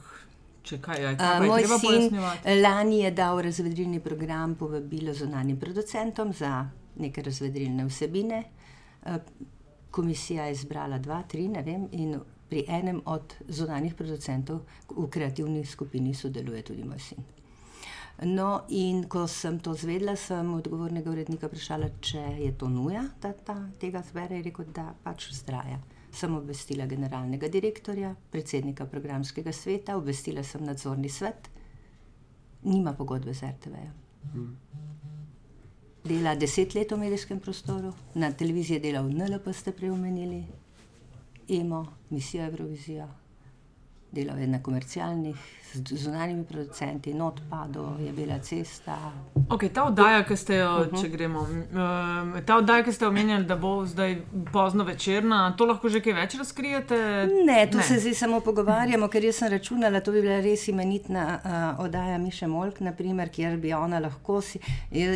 [0.63, 2.61] če kaj je, Uh, kaj pa je moj sin pojasnjevati.
[2.61, 8.43] lani je dal razvedrilni program povabilo zunanim producentom za neke razvedrilne vsebine.
[9.05, 9.15] Uh,
[9.91, 12.19] komisija je izbrala dva, tri, ne vem, in
[12.53, 14.61] pri enem od zunanih producentov
[14.93, 17.23] v kreativni skupini sodeluje tudi moj sin.
[18.29, 23.33] No, in ko sem to zvedela, sem odgovornega urednika vprašala, če je to nuja, da
[23.33, 24.37] ta, tega zbere.
[24.37, 25.81] Je rekel, da pač vztraja.
[26.13, 31.49] Sem obvestila generalnega direktorja, predsednika programskega sveta, obvestila sem nadzorni svet,
[32.69, 33.81] nima pogodbe z RTV.
[36.05, 40.43] Dela deset let v medijskem prostoru, na televiziji je delal NLP, ste preomenili,
[41.49, 43.07] EMO, misijo Eurovizija,
[44.11, 45.35] delal je na komercialnih,
[45.73, 49.11] z zunanjimi producenti, not pado, je bila cesta.
[49.49, 51.01] Okay, ta oddaja, ki ste jo, uh -huh.
[51.01, 54.21] če gremo, um, ta oddaja, ki ste omenjali, da bo zdaj
[54.51, 56.95] pozno večerna, to lahko že kaj več razkrijete?
[57.45, 57.83] Ne, tu ne.
[57.83, 62.17] se zdaj samo pogovarjamo, ker jaz sem računala, to bi bila res imenitna uh, oddaja
[62.17, 64.59] Miše Molk, naprimer, kjer bi ona lahko si,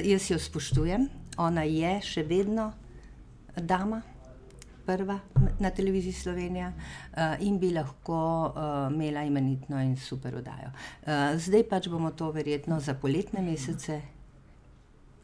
[0.03, 2.73] jaz jo spoštujem, ona je še vedno
[3.55, 4.01] dama
[4.87, 5.19] prva
[5.59, 10.71] na televiziji Slovenija uh, in bi lahko uh, imela imenitno in super oddajo.
[10.71, 14.01] Uh, zdaj pač bomo to verjetno za poletne mesece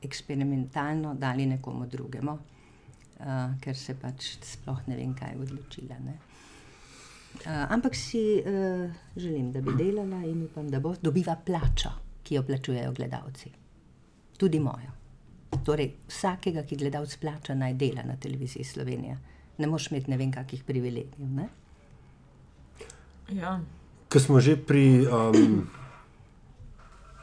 [0.03, 5.99] eksperimentalno dali nekomu drugemu, uh, ker se pač sploh ne vem, kaj je odločila.
[6.03, 6.19] Ne?
[7.33, 12.35] Uh, ampak si uh, želim, da bi delala in upam, da bo dobiva plačo, ki
[12.35, 13.51] jo plačujejo gledalci.
[14.37, 14.99] Tudi mojo.
[15.63, 19.15] Torej, vsakega, ki gledalec plača, naj dela na televiziji Slovenija
[19.57, 21.47] ne moš imeti ne vem kakih privilegijev.
[23.29, 23.59] Ja.
[24.09, 25.69] Ko smo že pri um,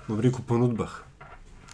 [0.09, 1.11] rekel, ponudbah.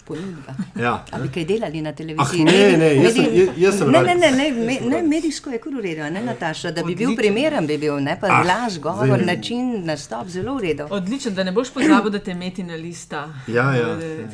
[0.06, 0.54] Ponudba.
[0.78, 2.42] Ja, Ali kaj delali na televiziji?
[2.42, 3.24] Ah, ne, ne, jaz sem,
[3.56, 6.84] jaz sem ne, ne, ne, ne, ne, ne, medijsko je kar urejeno, ne, Nataša, da
[6.84, 7.06] bi Odličen.
[7.06, 10.86] bil primeren, bi bil, ne, pa ah, glas, govor, zdaj, način, nastop, zelo urejen.
[10.90, 13.26] Odličen, da ne boš pozabil, da te meti na lista.
[13.48, 13.88] Ja, ja.
[13.98, 14.28] ja.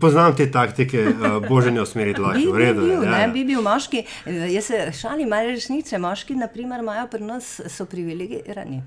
[0.00, 2.52] Poznam te taktike, uh, božje usmeriti lahko.
[2.52, 3.28] Bi, redu, bi, bil, ja, ja.
[3.28, 5.98] bi bil moški, eh, jaz se šalim, malo resnice.
[5.98, 8.82] Moški, naprimer, imajo pri nas so privilegirani.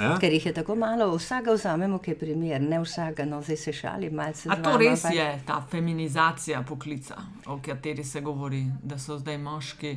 [0.00, 0.14] Ja?
[0.20, 3.72] Ker jih je tako malo, vsega vzamemo, ki je primer, ne vsega, no zdaj se
[3.72, 4.48] šali malce.
[4.48, 5.12] A to res pa...
[5.12, 9.92] je ta feminizacija poklica, o kateri se govori, da so zdaj moški,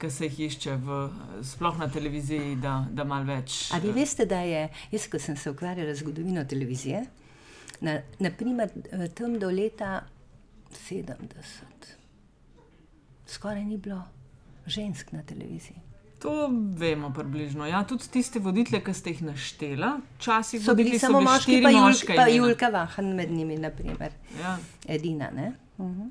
[0.00, 1.02] ki se jih išče, v,
[1.44, 3.66] sploh na televiziji, da, da malo več.
[3.76, 4.64] Ali eh, veste, da je,
[4.94, 7.04] jaz, ko sem se ukvarjala z zgodovino televizije,
[7.84, 10.06] Na, naprimer, eh, tam do leta
[10.88, 11.90] 70,
[13.26, 14.02] skoraj ni bilo
[14.66, 15.76] žensk na televiziji.
[16.24, 17.66] To vemo približno.
[17.66, 22.16] Ja, tudi tiste voditelje, ki ste jih naštela, včasih so bili samo moški, pa, Julka,
[22.16, 24.12] pa Julka Vahan med njimi, naprimer.
[24.40, 24.56] Ja.
[24.88, 25.28] Edina.
[25.76, 26.10] Uh -huh.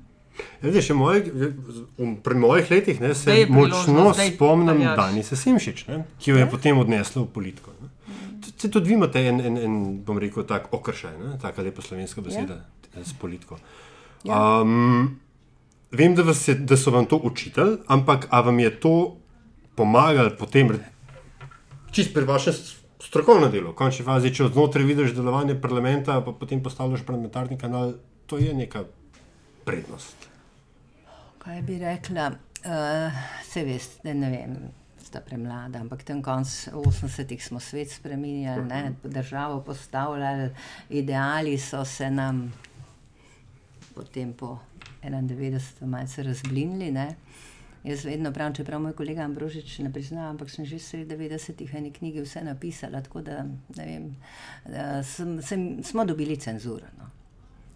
[0.62, 1.24] Ja, moj,
[2.22, 6.50] pri mojih letih ne, se močno spomnim Dani Sesimšič, ne, ki jo je ja.
[6.50, 7.70] potem odnesla v politiko.
[7.82, 7.83] Ne.
[8.64, 9.72] Se tudi vi imate en, en, en
[10.04, 12.54] bom rekel, tak okršaj, tako lepo slovenska beseda
[12.94, 13.02] ja.
[13.04, 13.58] s politiko.
[14.24, 14.38] Ja.
[14.62, 15.18] Um,
[15.92, 18.92] vem, da, je, da so vam to učitelj, ampak a vam je to
[19.76, 20.70] pomagalo potem,
[21.92, 22.56] čist pri vašem
[23.04, 27.58] strokovnem delu, v končni fazi, če od znotraj vidiš delovanje parlamenta, pa potem postavljaš parlamentarni
[27.60, 28.86] kanal, to je neka
[29.68, 30.24] prednost.
[31.44, 32.30] Kaj bi rekla,
[32.64, 34.56] uh, se veste, ne vem
[35.14, 40.50] sta premlada, ampak tam konc 80-ih smo svet spremenili, ne, državo postavljali,
[40.90, 42.52] ideali so se nam
[43.94, 44.58] potem po
[45.04, 45.86] 91.
[45.86, 46.90] malce razblinili.
[46.90, 47.14] Ne.
[47.84, 51.92] Jaz vedno pravim, čeprav moj kolega Ambrožič ne prizna, ampak sem že sredi 90-ih eni
[51.92, 53.44] knjigi vse napisala, tako da
[53.76, 54.14] ne vem,
[54.66, 57.10] da sem, sem, smo dobili cenzuro, no,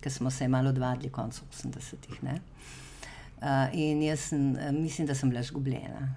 [0.01, 2.25] ker smo se malo odvadili konc 80-ih.
[2.25, 6.09] Uh, in jaz sem, mislim, da sem bila zgubljena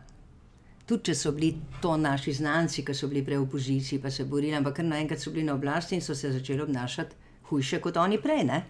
[0.92, 4.28] tudi če so bili to naši znanci, ki so bili prej v opoziciji, pa se
[4.28, 7.16] borili, ampak kar naenkrat so bili na oblasti in so se začeli obnašati
[7.52, 8.44] hujše kot oni prej.
[8.48, 8.62] Ne?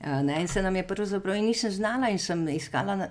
[0.00, 3.08] Ne, in se nam je pravzaprav, in nisem znala, in sem iskala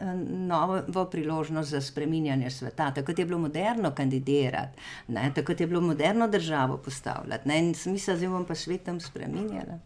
[0.48, 2.92] novo priložnost za spreminjanje sveta.
[2.94, 7.50] Takrat je bilo moderno kandidirati, ne, takrat je bilo moderno državo postavljati.
[7.50, 9.80] Ne, in sem mislila, da bom pa svetom spremenjala.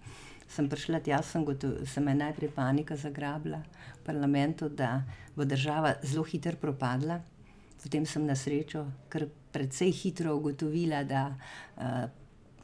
[0.49, 3.61] Sem prišla tja, sem, gotov, sem me najprej panika zagrabila
[3.95, 5.03] v parlamentu, da
[5.35, 7.21] bo država zelo hitro propadla.
[7.83, 12.09] Potem sem na srečo kar precej hitro ugotovila, da uh,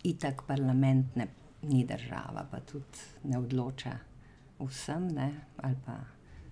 [0.04, 1.28] itak parlament ne,
[1.62, 3.96] ni država, pa tudi ne odloča
[4.60, 5.30] vsem, ne,
[5.64, 5.96] ali pa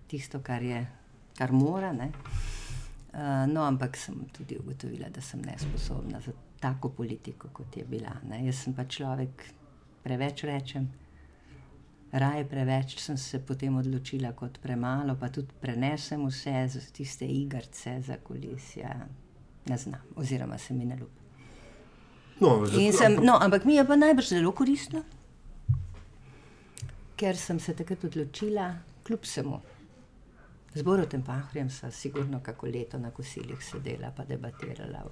[0.07, 0.80] tisto, kar, je,
[1.38, 1.91] kar mora.
[1.93, 8.16] Uh, no, ampak sem tudi ugotovila, da sem nesposobna za tako politiko, kot je bila.
[8.30, 8.45] Ne.
[8.45, 9.43] Jaz sem pa človek,
[10.03, 10.88] preveč rečem
[12.14, 18.01] raje preveč, sem se potem odločila kot premalo, pa tudi prenesem vse za tiste igrice
[18.01, 18.93] za kulisija.
[19.66, 21.24] Ne znam, oziroma se mi ne ljubi.
[22.39, 22.66] No,
[22.97, 25.03] sem, no, ampak mi je pa najbrž zelo koristno,
[27.16, 28.74] ker sem se takrat odločila,
[29.07, 29.61] kljub vsemu.
[30.74, 35.11] Z Borotem Pahorjem sem sigurno kako leto na kosilih sedela in debatirala o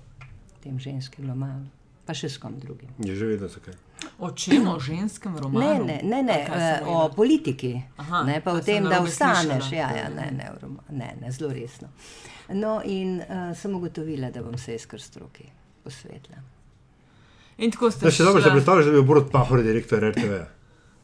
[0.61, 1.80] tem ženskem lomalu.
[2.05, 2.89] Pa še s kom drugim.
[2.99, 3.73] Je že vedel, zakaj.
[4.19, 5.85] O čem, o ženskem Ne, romanu?
[5.85, 9.71] ne, ne, ne sem o politiki, Aha, ne pa o tem, da ostaneš.
[9.71, 10.49] Ja, ja, ne, ne,
[10.91, 11.87] ne, ne, zelo resno.
[12.51, 13.25] No, in uh,
[13.55, 15.45] sem ugotovila, da bom se kar stroki
[15.83, 16.41] posvetila.
[17.57, 20.03] In tako ste Ja, še dobro, šla- že predstavljaš, da bi bil Borod Pahor direktor
[20.03, 20.41] RTV.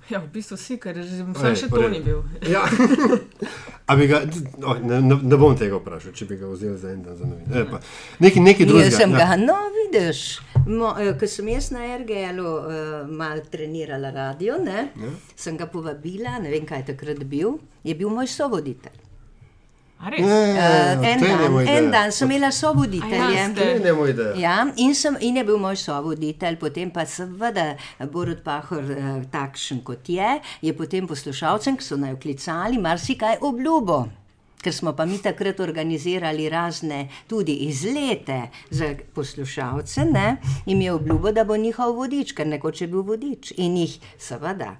[0.09, 2.21] Ja, v bistvu si, ker že vsaj še to ni bil.
[2.53, 2.63] Ja.
[3.87, 4.21] A bi ga,
[4.63, 7.51] oh, ne, ne, bom tega vprašal, če bi ga vzel za en dan za novice.
[7.55, 7.79] E, pa,
[8.23, 8.97] Nekaj, nekaj Jaz drugega.
[8.97, 9.17] sem ja.
[9.19, 10.21] ga, no, vidiš,
[10.67, 12.71] mo, eh, ko sem jaz na RGL-u uh,
[13.07, 15.11] mal trenirala radio, ne, Ja.
[15.35, 19.06] sem ga povabila, ne vem, kaj je takrat bil, je bil moj sovoditelj.
[19.99, 20.19] Res?
[20.19, 23.17] Ja, Uh, en, to je dan, en dan sem imela A sovoditelje.
[24.35, 24.35] ja.
[24.37, 27.75] Ja, in, sem, in je bil moj sovoditelj, potem pa seveda
[28.11, 34.05] Borod Pahor, eh, takšen kot je, je potem poslušalcem, ki so naj vklicali, marsikaj obljubo.
[34.61, 41.31] Ker smo pa mi takrat organizirali razne tudi izlete za poslušalce, ne, jim je obljubo,
[41.31, 43.53] da bo njihov vodič, ker nekoč je bil vodič.
[43.57, 44.75] In jih, seveda,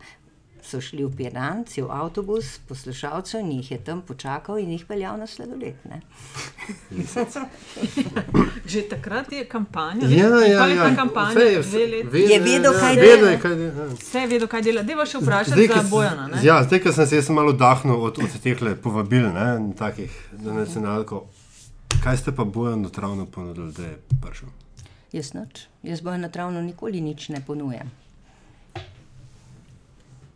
[0.67, 5.17] so šli v Piran, cel avtobus poslušalcev in jih je tam počakal in jih peljal
[5.17, 5.75] na sladoled.
[5.85, 6.01] Ne.
[8.65, 10.07] Že takrat je kampanja.
[10.09, 10.95] Ja, ja, Kaj je ta ja.
[10.95, 11.39] kampanja?
[11.41, 12.17] Je- Dve leti.
[12.25, 13.39] Je vedel, ja, kaj vedel dela.
[13.39, 13.87] kaj ja.
[13.95, 14.83] Vse je vedel, kaj dela.
[14.83, 16.27] Deva še vprašati Zdaj, za ko s- Bojana.
[16.27, 16.41] Ne?
[16.43, 20.53] Ja, zdaj, ko sem se jaz malo dahnil od, od teh povabil, ne, takih za
[20.53, 21.23] nacionalko.
[21.97, 24.49] Kaj ste pa Bojanu travno ponudili, da je prišel?
[25.13, 27.87] Jaz noč, jaz bojo na travno nikoli nič ne ponujam.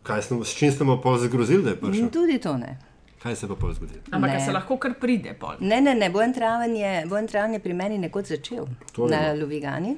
[0.02, 2.04] Kaj smo, s čim mu pol zagrozili, da je prišel?
[2.04, 2.78] In tudi to ne.
[3.22, 4.02] Kaj se pa pol zgodilo?
[4.10, 5.60] Ampak se lahko kar pride pol.
[5.60, 9.32] Ne, ne, ne, bojen traven je, bojen traven je pri meni nekoč začel To na.
[9.38, 9.94] Lovigani.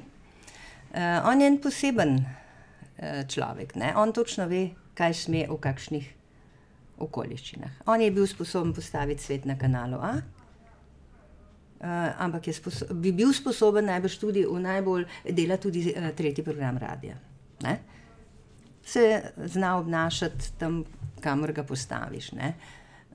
[0.93, 3.93] Uh, on je en poseben uh, človek, ne?
[3.97, 6.05] on točno ve, kaj sme v kakšnih
[7.01, 7.81] okoliščinah.
[7.91, 10.13] On je bil sposoben postaviti svet na kanalu A.
[11.81, 12.45] Uh, ampak
[12.93, 17.17] bi bil sposoben najbrž tudi v najbolj dela tudi uh, tretji program radia.
[17.65, 17.94] Ne?
[18.85, 20.83] Se zna obnašati tam,
[21.21, 22.31] kamor ga postaviš.
[22.31, 22.53] Ne?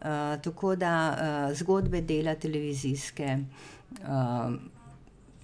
[0.01, 3.39] Uh, tako da uh, zgodbe dela televizijske,
[4.03, 4.55] uh,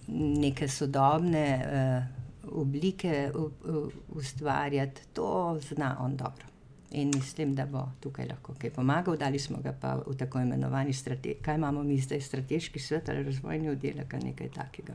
[0.09, 2.17] neke sodobne uh,
[2.53, 6.47] oblike u, u, ustvarjati, to zna on dobro.
[6.91, 9.17] In mislim, da bo tukaj lahko kaj pomagal.
[9.17, 13.25] Dali smo ga pa v tako imenovani strateški, kaj imamo mi zdaj, strateški svet ali
[13.25, 14.95] razvojni oddelek ali nekaj takega.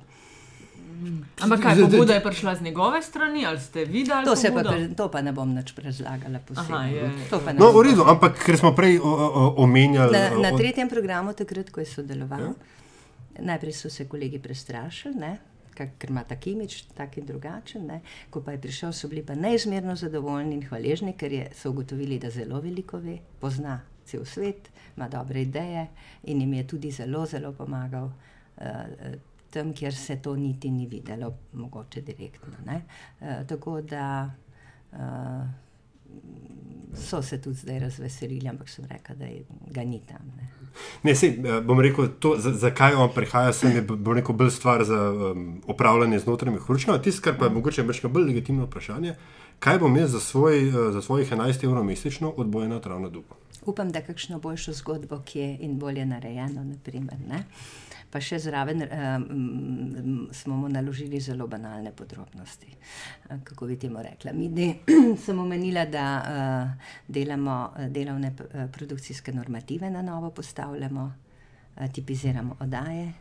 [1.42, 4.26] Ampak kaj, pobuda je prišla z njegove strani, ali ste videli?
[4.26, 7.00] To, se pa, pre- to pa ne bom nič razlagala posebej.
[7.32, 10.14] Aha, No, v redu, ampak ker smo prej o, o, omenjali.
[10.14, 13.42] Na, na tretjem programu, takrat, ko je sodeloval, ja.
[13.42, 15.38] najprej so se kolegi prestrašili, ne,
[15.74, 17.88] ker ima tak imič, tak in drugačen.
[17.88, 18.02] Ne.
[18.30, 22.20] Ko pa je prišel, so bili pa neizmerno zadovoljni in hvaležni, ker je, so ugotovili,
[22.20, 25.88] da zelo veliko ve, pozna cel svet, ima dobre ideje
[26.24, 28.12] in jim je tudi zelo, zelo pomagal.
[28.62, 32.54] Uh, Tam, kjer se to niti ni videlo, mogoče direktno.
[32.66, 34.32] Uh, tako da
[34.92, 35.00] uh,
[36.96, 40.32] so se tudi zdaj razveselili, ampak sem rekla, da je, ga ni tam.
[40.38, 40.50] Ne.
[41.04, 43.86] Ne, sej, eh, bom rekel, to, za, zakaj on prihaja, sem je
[44.16, 46.98] rekel, bolj stvar za um, opravljanje znotraj mehurčka.
[47.02, 49.16] Tisto, kar pa je mogoče več bolj legitimno vprašanje,
[49.60, 53.36] kaj bom jaz za, svoj, za svojih 11 evrov mesečno odbojena travna dupa.
[53.66, 56.64] Upam, da kakšno boljšo zgodbo, ki je in bolje narejeno.
[56.64, 57.44] Naprimer, ne.
[58.12, 62.68] Pa še zraven um, smo mu naložili zelo banalne podrobnosti.
[63.30, 64.34] Eh, Kako bi temu rekla?
[64.36, 64.68] Mi de,
[65.26, 67.58] sem omenila, da uh, delamo
[67.90, 68.34] delovne
[68.72, 71.08] produkcijske normative na novo, postavljamo,
[71.76, 73.12] uh, tipiziramo oddaje.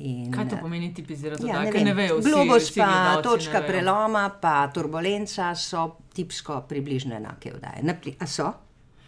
[0.00, 1.44] In, Kaj to pomeni tipizirati?
[1.44, 1.96] Ja, ne, ne vem.
[1.96, 5.82] vejo, vsi, Globus vsi pa točka ne preloma, pa turbulenca so
[6.16, 8.14] tipsko približno enake vdaje.
[8.18, 8.48] A so?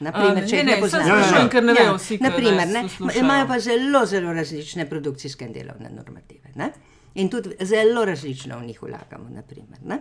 [0.01, 1.03] Naprimer, če ne, ne, ne poznaš.
[1.03, 2.82] samo sprašujem, ker ne vejo vsi, naprimer, ne,
[3.16, 6.51] imajo pa zelo, zelo različne produkcijske in delovne normative.
[6.55, 6.72] Ne?
[7.14, 9.28] In tudi zelo različno v njih vlagamo.
[9.30, 10.01] Naprimer, ne?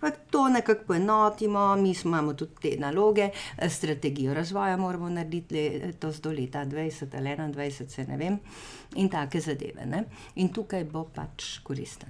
[0.00, 3.28] Pa to nekako poenotimo, mi imamo tudi te naloge,
[3.58, 8.38] eh, strategijo razvoja moramo narediti le- to do leta 20 ali 21, se ne vem,
[8.94, 9.86] in take zadeve.
[9.86, 10.04] Ne?
[10.34, 12.08] In tukaj bo pač koristen.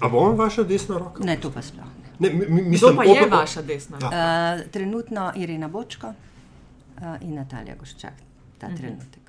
[0.00, 1.24] A bo on vaša desna roka?
[1.24, 2.07] Ne, to pa sploh ne.
[2.18, 3.98] Ne, mi, mi, Kdo mislim, pa je oba- vaša desna?
[4.02, 4.08] Ja.
[4.08, 8.12] Uh, trenutno Irina Bočko uh, in Natalija Goščak,
[8.58, 8.76] ta uh -huh.
[8.76, 9.20] trenutek.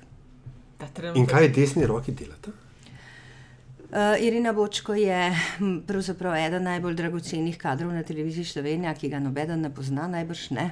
[0.78, 1.30] Ta In trenutek.
[1.30, 2.50] kaj desni roki delate?
[3.90, 9.18] Uh, Irina Bočko je hm, pravzaprav eden najbolj dragocenih kadrov na televiziji Slovenija, ki ga
[9.18, 10.70] nobeden ne pozna, najbrž ne,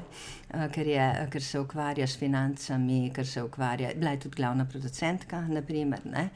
[0.54, 4.64] uh, ker, je, ker se ukvarja s financami, ker se ukvarja, bila je tudi glavna
[4.64, 6.28] producentka, naprimer, ne,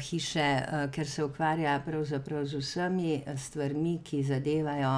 [0.00, 4.94] hiše, uh, ker se ukvarja pravzaprav z vsemi stvarmi, ki zadevajo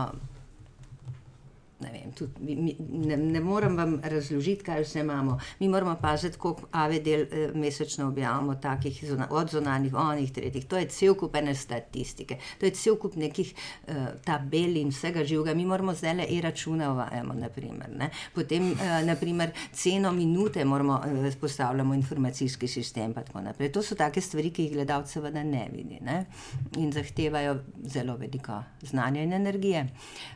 [1.81, 5.39] ne vem, tudi, mi, ne, ne morem vam razložiti, kaj vse imamo.
[5.61, 10.67] Mi moramo paziti, koliko AVD eh, mesečno objavimo, takih zuna, od zunanjih, onih, tretjih.
[10.67, 15.25] To je cel kup ene statistike, to je cel kup nekih uh, tabel in vsega
[15.25, 15.55] živega.
[15.55, 18.11] Mi moramo zdaj le e-račune uvajamo, naprimer, ne.
[18.35, 23.73] Potem, uh, naprimer, ceno minute moramo uh, postavljamo informacijski sistem, pa tako naprej.
[23.73, 26.25] To so take stvari, ki jih gledalci seveda ne vidi ne?
[26.77, 29.87] in zahtevajo zelo veliko znanja in energije.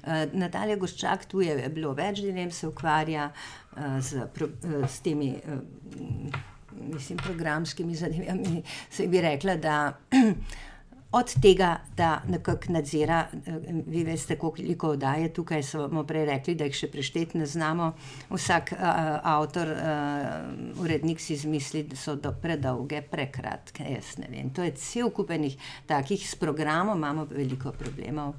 [0.02, 5.00] Uh, Natalija Goščak, tu je bilo več dilem, se ukvarja uh, z, pro, uh, s
[5.04, 5.34] temi.
[5.48, 6.40] Uh,
[6.82, 8.62] Mislim, programskimi zadevami,
[8.96, 9.74] se bi rekla, da
[11.20, 13.26] od tega, da nekako nadzira,
[13.86, 17.90] vi veste, koliko oddaje tukaj smo prej rekli, da jih še prešteti ne znamo.
[18.32, 18.80] Vsak uh,
[19.34, 24.00] avtor, uh, urednik si izmisli, da so do predolge, prekratke.
[24.56, 25.56] To je cel kupenih
[25.86, 28.32] takih s programom, imamo veliko problemov.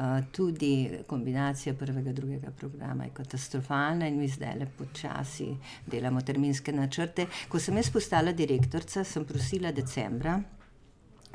[0.00, 5.50] Uh, tudi kombinacija prvega in drugega programa je katastrofalna, in mi zdaj le počasi
[5.86, 7.26] delamo terminske načrte.
[7.48, 10.38] Ko sem jaz postala direktorica, sem prosila decembra,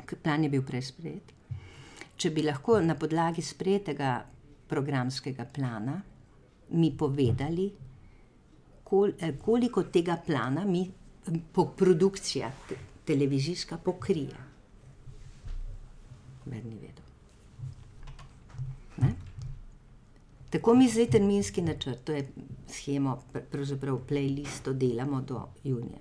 [0.02, 1.30] ker plan je bil prej sprejet,
[2.16, 4.16] če bi lahko na podlagi sprejetega
[4.66, 6.00] programskega plana
[6.68, 7.70] mi povedali,
[8.82, 10.88] kol, koliko tega plana mi
[11.52, 14.46] po produkcija te, televizijska pokrije.
[16.46, 17.06] Verni vedel.
[18.96, 19.14] Ne?
[20.56, 22.28] Tako mi zdaj terminski načrt, to je
[22.68, 23.18] schemo,
[23.50, 25.98] pravzaprav playlisto delamo do junija.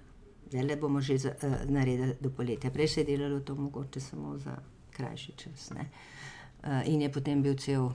[0.48, 2.72] Zdaj le bomo že za, uh, naredili do poletja.
[2.72, 4.56] Prej se je delalo to mogoče samo za
[4.92, 5.72] krajši čas.
[5.72, 7.90] Uh, in je potem bil cel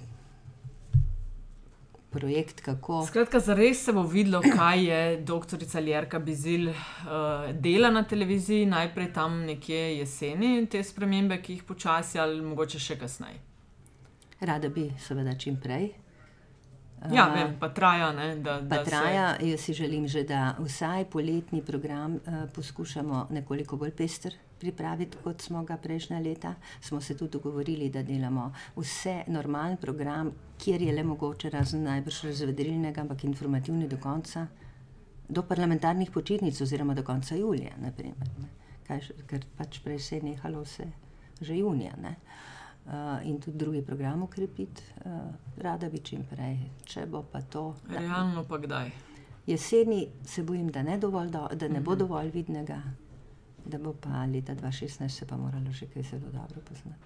[2.11, 3.07] projekt, kako.
[3.07, 6.77] Skratka, zares se bo videlo, kaj je doktorica Ljerka Bizil uh,
[7.53, 12.99] dela na televiziji, najprej tam nekje jeseni, te spremembe, ki jih počasi ali mogoče še
[13.01, 13.41] kasneje.
[14.41, 16.10] Rada bi, seveda, čim prej.
[17.09, 18.13] Ja, vem, pa traja.
[18.13, 19.49] Ne, da, pa da traja, se...
[19.49, 25.41] jaz si želim že, da vsaj poletni program uh, poskušamo nekoliko bolj pester pripraviti, kot
[25.41, 26.55] smo ga prejšnja leta.
[26.81, 32.25] Smo se tudi dogovorili, da delamo vse normalen program, kjer je le mogoče, razen najbrž
[32.25, 34.47] razvedrilnega, ampak informativni do konca,
[35.29, 37.73] do parlamentarnih počitnic, oziroma do konca julija.
[37.81, 38.29] Naprimer,
[38.87, 40.91] Kaj, ker pač prej se je nehalo vse
[41.41, 41.95] že junija.
[42.03, 42.11] Ne?
[42.11, 42.60] Uh,
[43.25, 45.13] in tudi drugi program ukrepiti, uh,
[45.57, 47.75] rada bi čim prej, če bo pa to.
[47.89, 48.91] Realno pa kdaj?
[49.47, 52.83] Jeseni se bojim, da ne, dovolj do, da ne uh bo dovolj vidnega,
[53.65, 57.01] da bo pa leta 2016 se pa moralo že kaj zelo dobro poznati.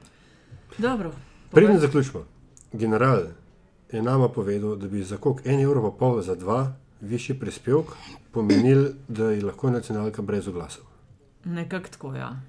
[0.78, 1.12] Dobro.
[1.51, 2.24] Preden zaključimo,
[2.72, 3.22] general
[3.93, 7.87] je nama povedal, da bi za koliko en evro pa pol za dva višji prispevek
[8.32, 10.85] pomenil, da je lahko nacionalka brez oglasov.
[11.45, 12.41] Nekako tako, ja.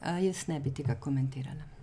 [0.00, 1.77] Uh, jaz ne bi tega komentirala.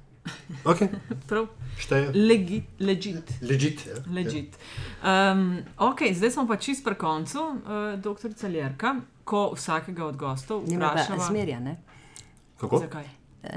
[0.66, 0.90] Okay.
[1.78, 2.12] Šteje.
[2.14, 3.32] Legi, legit.
[3.42, 3.86] Legit.
[3.86, 3.98] Ja.
[4.10, 4.56] legit.
[5.04, 5.42] Um,
[5.78, 7.60] okay, zdaj smo pa čist pri koncu, uh,
[8.00, 11.24] doktor Celjerka, ko vsakega od gostov vprašamo.
[11.24, 11.76] Zmerja, ne?
[12.58, 12.80] Kako?
[12.80, 13.06] Zakaj?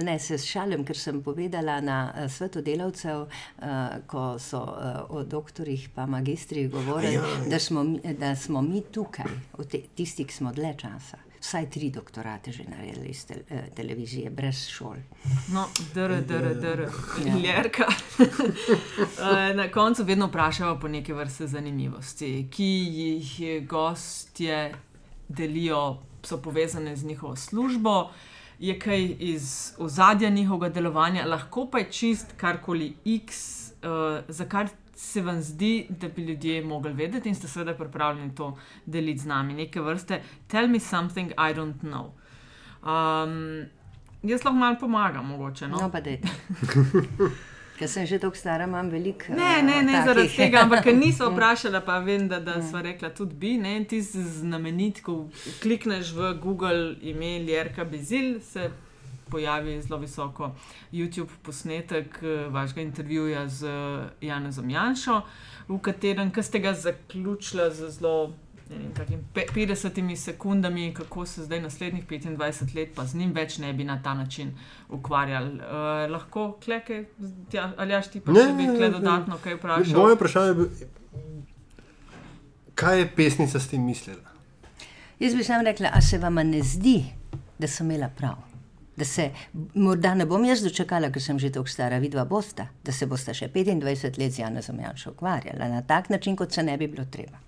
[0.02, 3.66] Ne, se šalim, ker sem povedala na uh, svetu delavcev, uh,
[4.06, 4.76] ko so uh,
[5.10, 7.22] o doktorjih pa magistrih govorili, Ja.
[7.46, 9.30] da smo, mi- da smo mi tukaj,
[9.64, 14.30] te, tisti, ki smo dlje časa, vsaj tri doktorate že naredili iz te, uh, televizije,
[14.30, 14.96] brez šol.
[15.48, 15.64] No,
[15.94, 16.86] dr, dr, dr,
[17.26, 17.36] Ja.
[17.36, 17.84] ljerka.
[19.20, 23.32] Eh, Na koncu vedno vprašamo po neke vrste zanimivosti, ki jih
[23.66, 24.74] gostje
[25.28, 28.10] delijo, so povezane z njihovo službo.
[28.58, 29.46] Je kaj iz
[29.78, 33.34] ozadja njihovega delovanja, lahko pa je čist karkoli X,
[33.72, 33.88] uh,
[34.28, 34.68] za kar
[34.98, 39.26] se vam zdi, da bi ljudje mogli vedeti, in ste seveda pripravljeni to deliti z
[39.26, 39.54] nami.
[39.54, 42.10] Neke vrste, tell me something I don't know.
[42.82, 43.66] Um,
[44.22, 45.68] jaz lahko malo pomagam, mogoče.
[45.68, 45.78] No?
[45.80, 46.28] No, pa dajte.
[47.78, 49.30] Ker sem že tako stara, imam veliko.
[49.38, 50.06] Ne, eh, ne, ne takih.
[50.06, 53.54] zaradi tega, ampak nisem vprašala, pa vem, da, da sva rekla tudi bi.
[53.58, 55.28] Ne, ti si znamenit, ko
[55.62, 58.66] klikneš v Google ime Ljerka Bezil, se
[59.30, 60.50] pojavi zelo visoko
[60.92, 65.22] YouTube posnetek eh, vašega intervjuja z eh, Janezom Janšo,
[65.68, 68.32] v katerem ka ste ga zaključila z zelo.
[68.70, 73.32] ne vem, takim pe- 50 sekundami, kako se zdaj naslednjih 25 let, pa z njim
[73.32, 74.50] več ne bi na ta način
[74.88, 75.54] ukvarjali.
[75.54, 77.04] Uh, lahko kleke,
[77.50, 80.00] tja, ali jaš ti pa Ne, če bi kle dodatno kaj vprašal?
[80.02, 80.68] Moje vprašanje je, bilo,
[82.74, 84.20] kaj je pesnica s tem mislila?
[85.18, 87.04] Jaz bi samo rekla, a se vam ne zdi,
[87.58, 88.36] da sem imela prav?
[88.98, 89.30] Da se
[89.74, 93.34] morda ne bom jaz dočakala, ker sem že tako stara, vidva bosta, da se bosta
[93.34, 97.04] še 25 let z Janezom Janšo ukvarjala na tak način, kot se ne bi bilo
[97.10, 97.38] treba.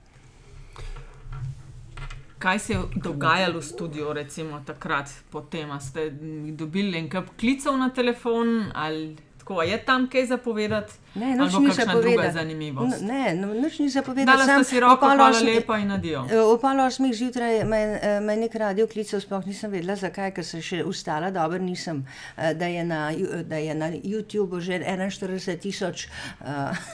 [2.40, 6.10] Kaj se je dogajalo v studiu, recimo takrat, potem A ste
[6.56, 10.92] dobili en kup klicev na telefon, ali Tako, je tam kaj zapovedati?
[11.12, 12.54] Ne, Ali bo ni zapovedati.
[13.02, 14.26] Ne, no, nič ni zapovedati.
[14.28, 16.22] Dala samo si roko, hvala osmih- lepa in adijo.
[16.22, 20.44] V pol osmih zjutraj me, je- me nek radio klical, sploh nisem vedela, zakaj, ker
[20.44, 22.04] se še ustala, dobro nisem,
[22.36, 23.10] eh, da je na,
[23.42, 25.18] da je na YouTubu že 41
[25.56, 26.06] tisoč
[26.40, 26.46] uh,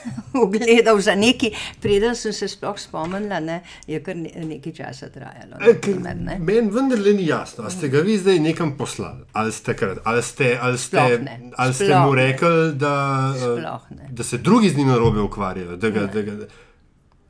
[0.42, 5.60] ogledov za neki, preden sem se sploh spomnila, ne, je kar ne, nekaj časa trajalo.
[5.60, 6.38] na primer, ne.
[6.40, 10.58] Meni vendarle ni jasno, ali ste ga vi zdaj nekam poslali, ali ste, ali ste,
[10.58, 11.40] ali ste, Sploh ne.
[11.54, 12.32] ali ste mu ne.
[12.48, 14.08] Rekli, da, eh, ne.
[14.10, 15.76] da se drugi z njim narobe ukvarjajo.
[15.76, 16.32] Da ga, da ga,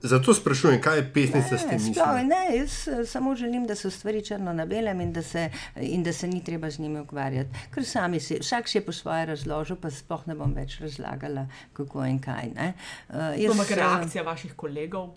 [0.01, 3.75] zato sprašujem, kaj je pesnica s Ne, tem sploh, ne, jaz eh, samo želim, da
[3.75, 5.51] so stvari črno na belem in da, se,
[5.81, 7.51] in da se ni treba z njimi ukvarjati.
[7.75, 11.47] Ker sami si, vsak si je po svoje razložil, pa sploh ne bom več razlagala,
[11.73, 12.51] kako in kaj.
[12.55, 12.75] ne.
[13.09, 15.11] Eh, jaz, Ampak eh, reakcija vaših kolegov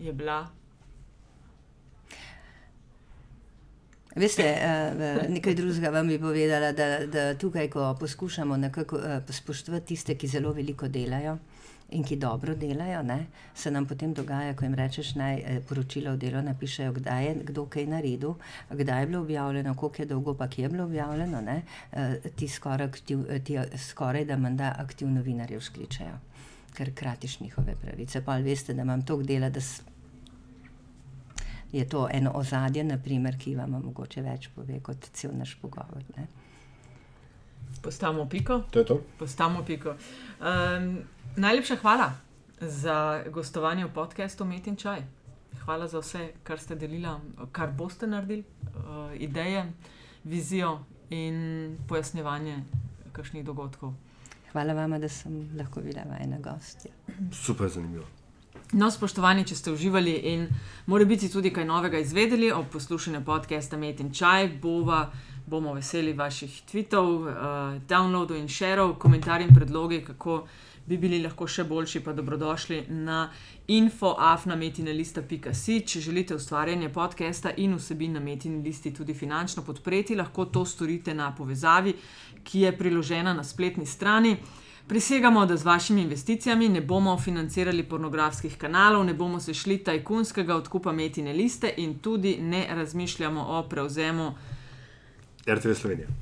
[0.00, 0.46] je bila.
[4.14, 9.86] Veste, eh, nekaj drugega vam bi povedala, da, da tukaj, ko poskušamo nekako eh, spoštovati
[9.86, 11.38] tiste, ki zelo veliko delajo
[11.90, 16.12] in ki dobro delajo, ne, se nam potem dogaja, ko jim rečeš, naj eh, poročilo
[16.12, 18.34] o delu napišejo, kdaj je kdo kaj naredil,
[18.70, 21.62] kdaj je bilo objavljeno, koliko je dolgo, pa kje je bilo objavljeno, ne,
[22.36, 23.58] ti skoraj, aktiv, ti
[23.88, 26.18] skoraj da menda aktiv novinarjev skličajo,
[26.76, 28.24] ker kratiš njihove pravice.
[28.24, 29.60] Pa ali veste, da imam toliko dela, da
[31.72, 36.04] je to eno ozadje, naprimer, ki vam mogoče več pove kot cel naš pogovor.
[36.16, 36.26] Ne?
[37.82, 38.60] Postavimo piko.
[38.70, 39.00] To je to.
[39.18, 39.96] Postavimo piko.
[40.40, 40.98] Um,
[41.36, 42.12] najlepša hvala
[42.60, 45.02] za gostovanje v podkastu Met in Čaj.
[45.64, 47.08] Hvala za vse, kar ste delili,
[47.52, 49.66] kar boste naredili, uh, ideje,
[50.24, 50.78] vizijo
[51.10, 52.62] in pojasnjevanje
[53.12, 53.94] kakšnih dogodkov.
[54.52, 56.92] Hvala vam, da sem lahko bila vajna gostja.
[57.32, 58.21] Super zanimivo.
[58.72, 60.48] No, spoštovani, če ste uživali in
[60.86, 65.10] more biti tudi kaj novega izvedeli ob poslušanju podcasta Met in Čaj, bova,
[65.46, 67.32] bomo veseli vaših tweetov, uh,
[67.88, 70.46] downloadov in sharov, komentarji in predlogi, kako
[70.86, 73.30] bi bili lahko še boljši, pa dobrodošli na
[73.68, 75.80] infoafnametinalista.si.
[75.86, 81.14] Če želite ustvarjanje podcasta in vsebin na metini listi tudi finančno podpreti, lahko to storite
[81.14, 81.94] na povezavi,
[82.42, 84.36] ki je priložena na spletni strani.
[84.88, 90.56] Prisegamo, da z vašimi investicijami ne bomo financirali pornografskih kanalov, ne bomo se šli tajkunskega
[90.56, 94.32] odkupa metine liste in tudi ne razmišljamo o prevzemu
[95.48, 96.08] RTV Slovenija.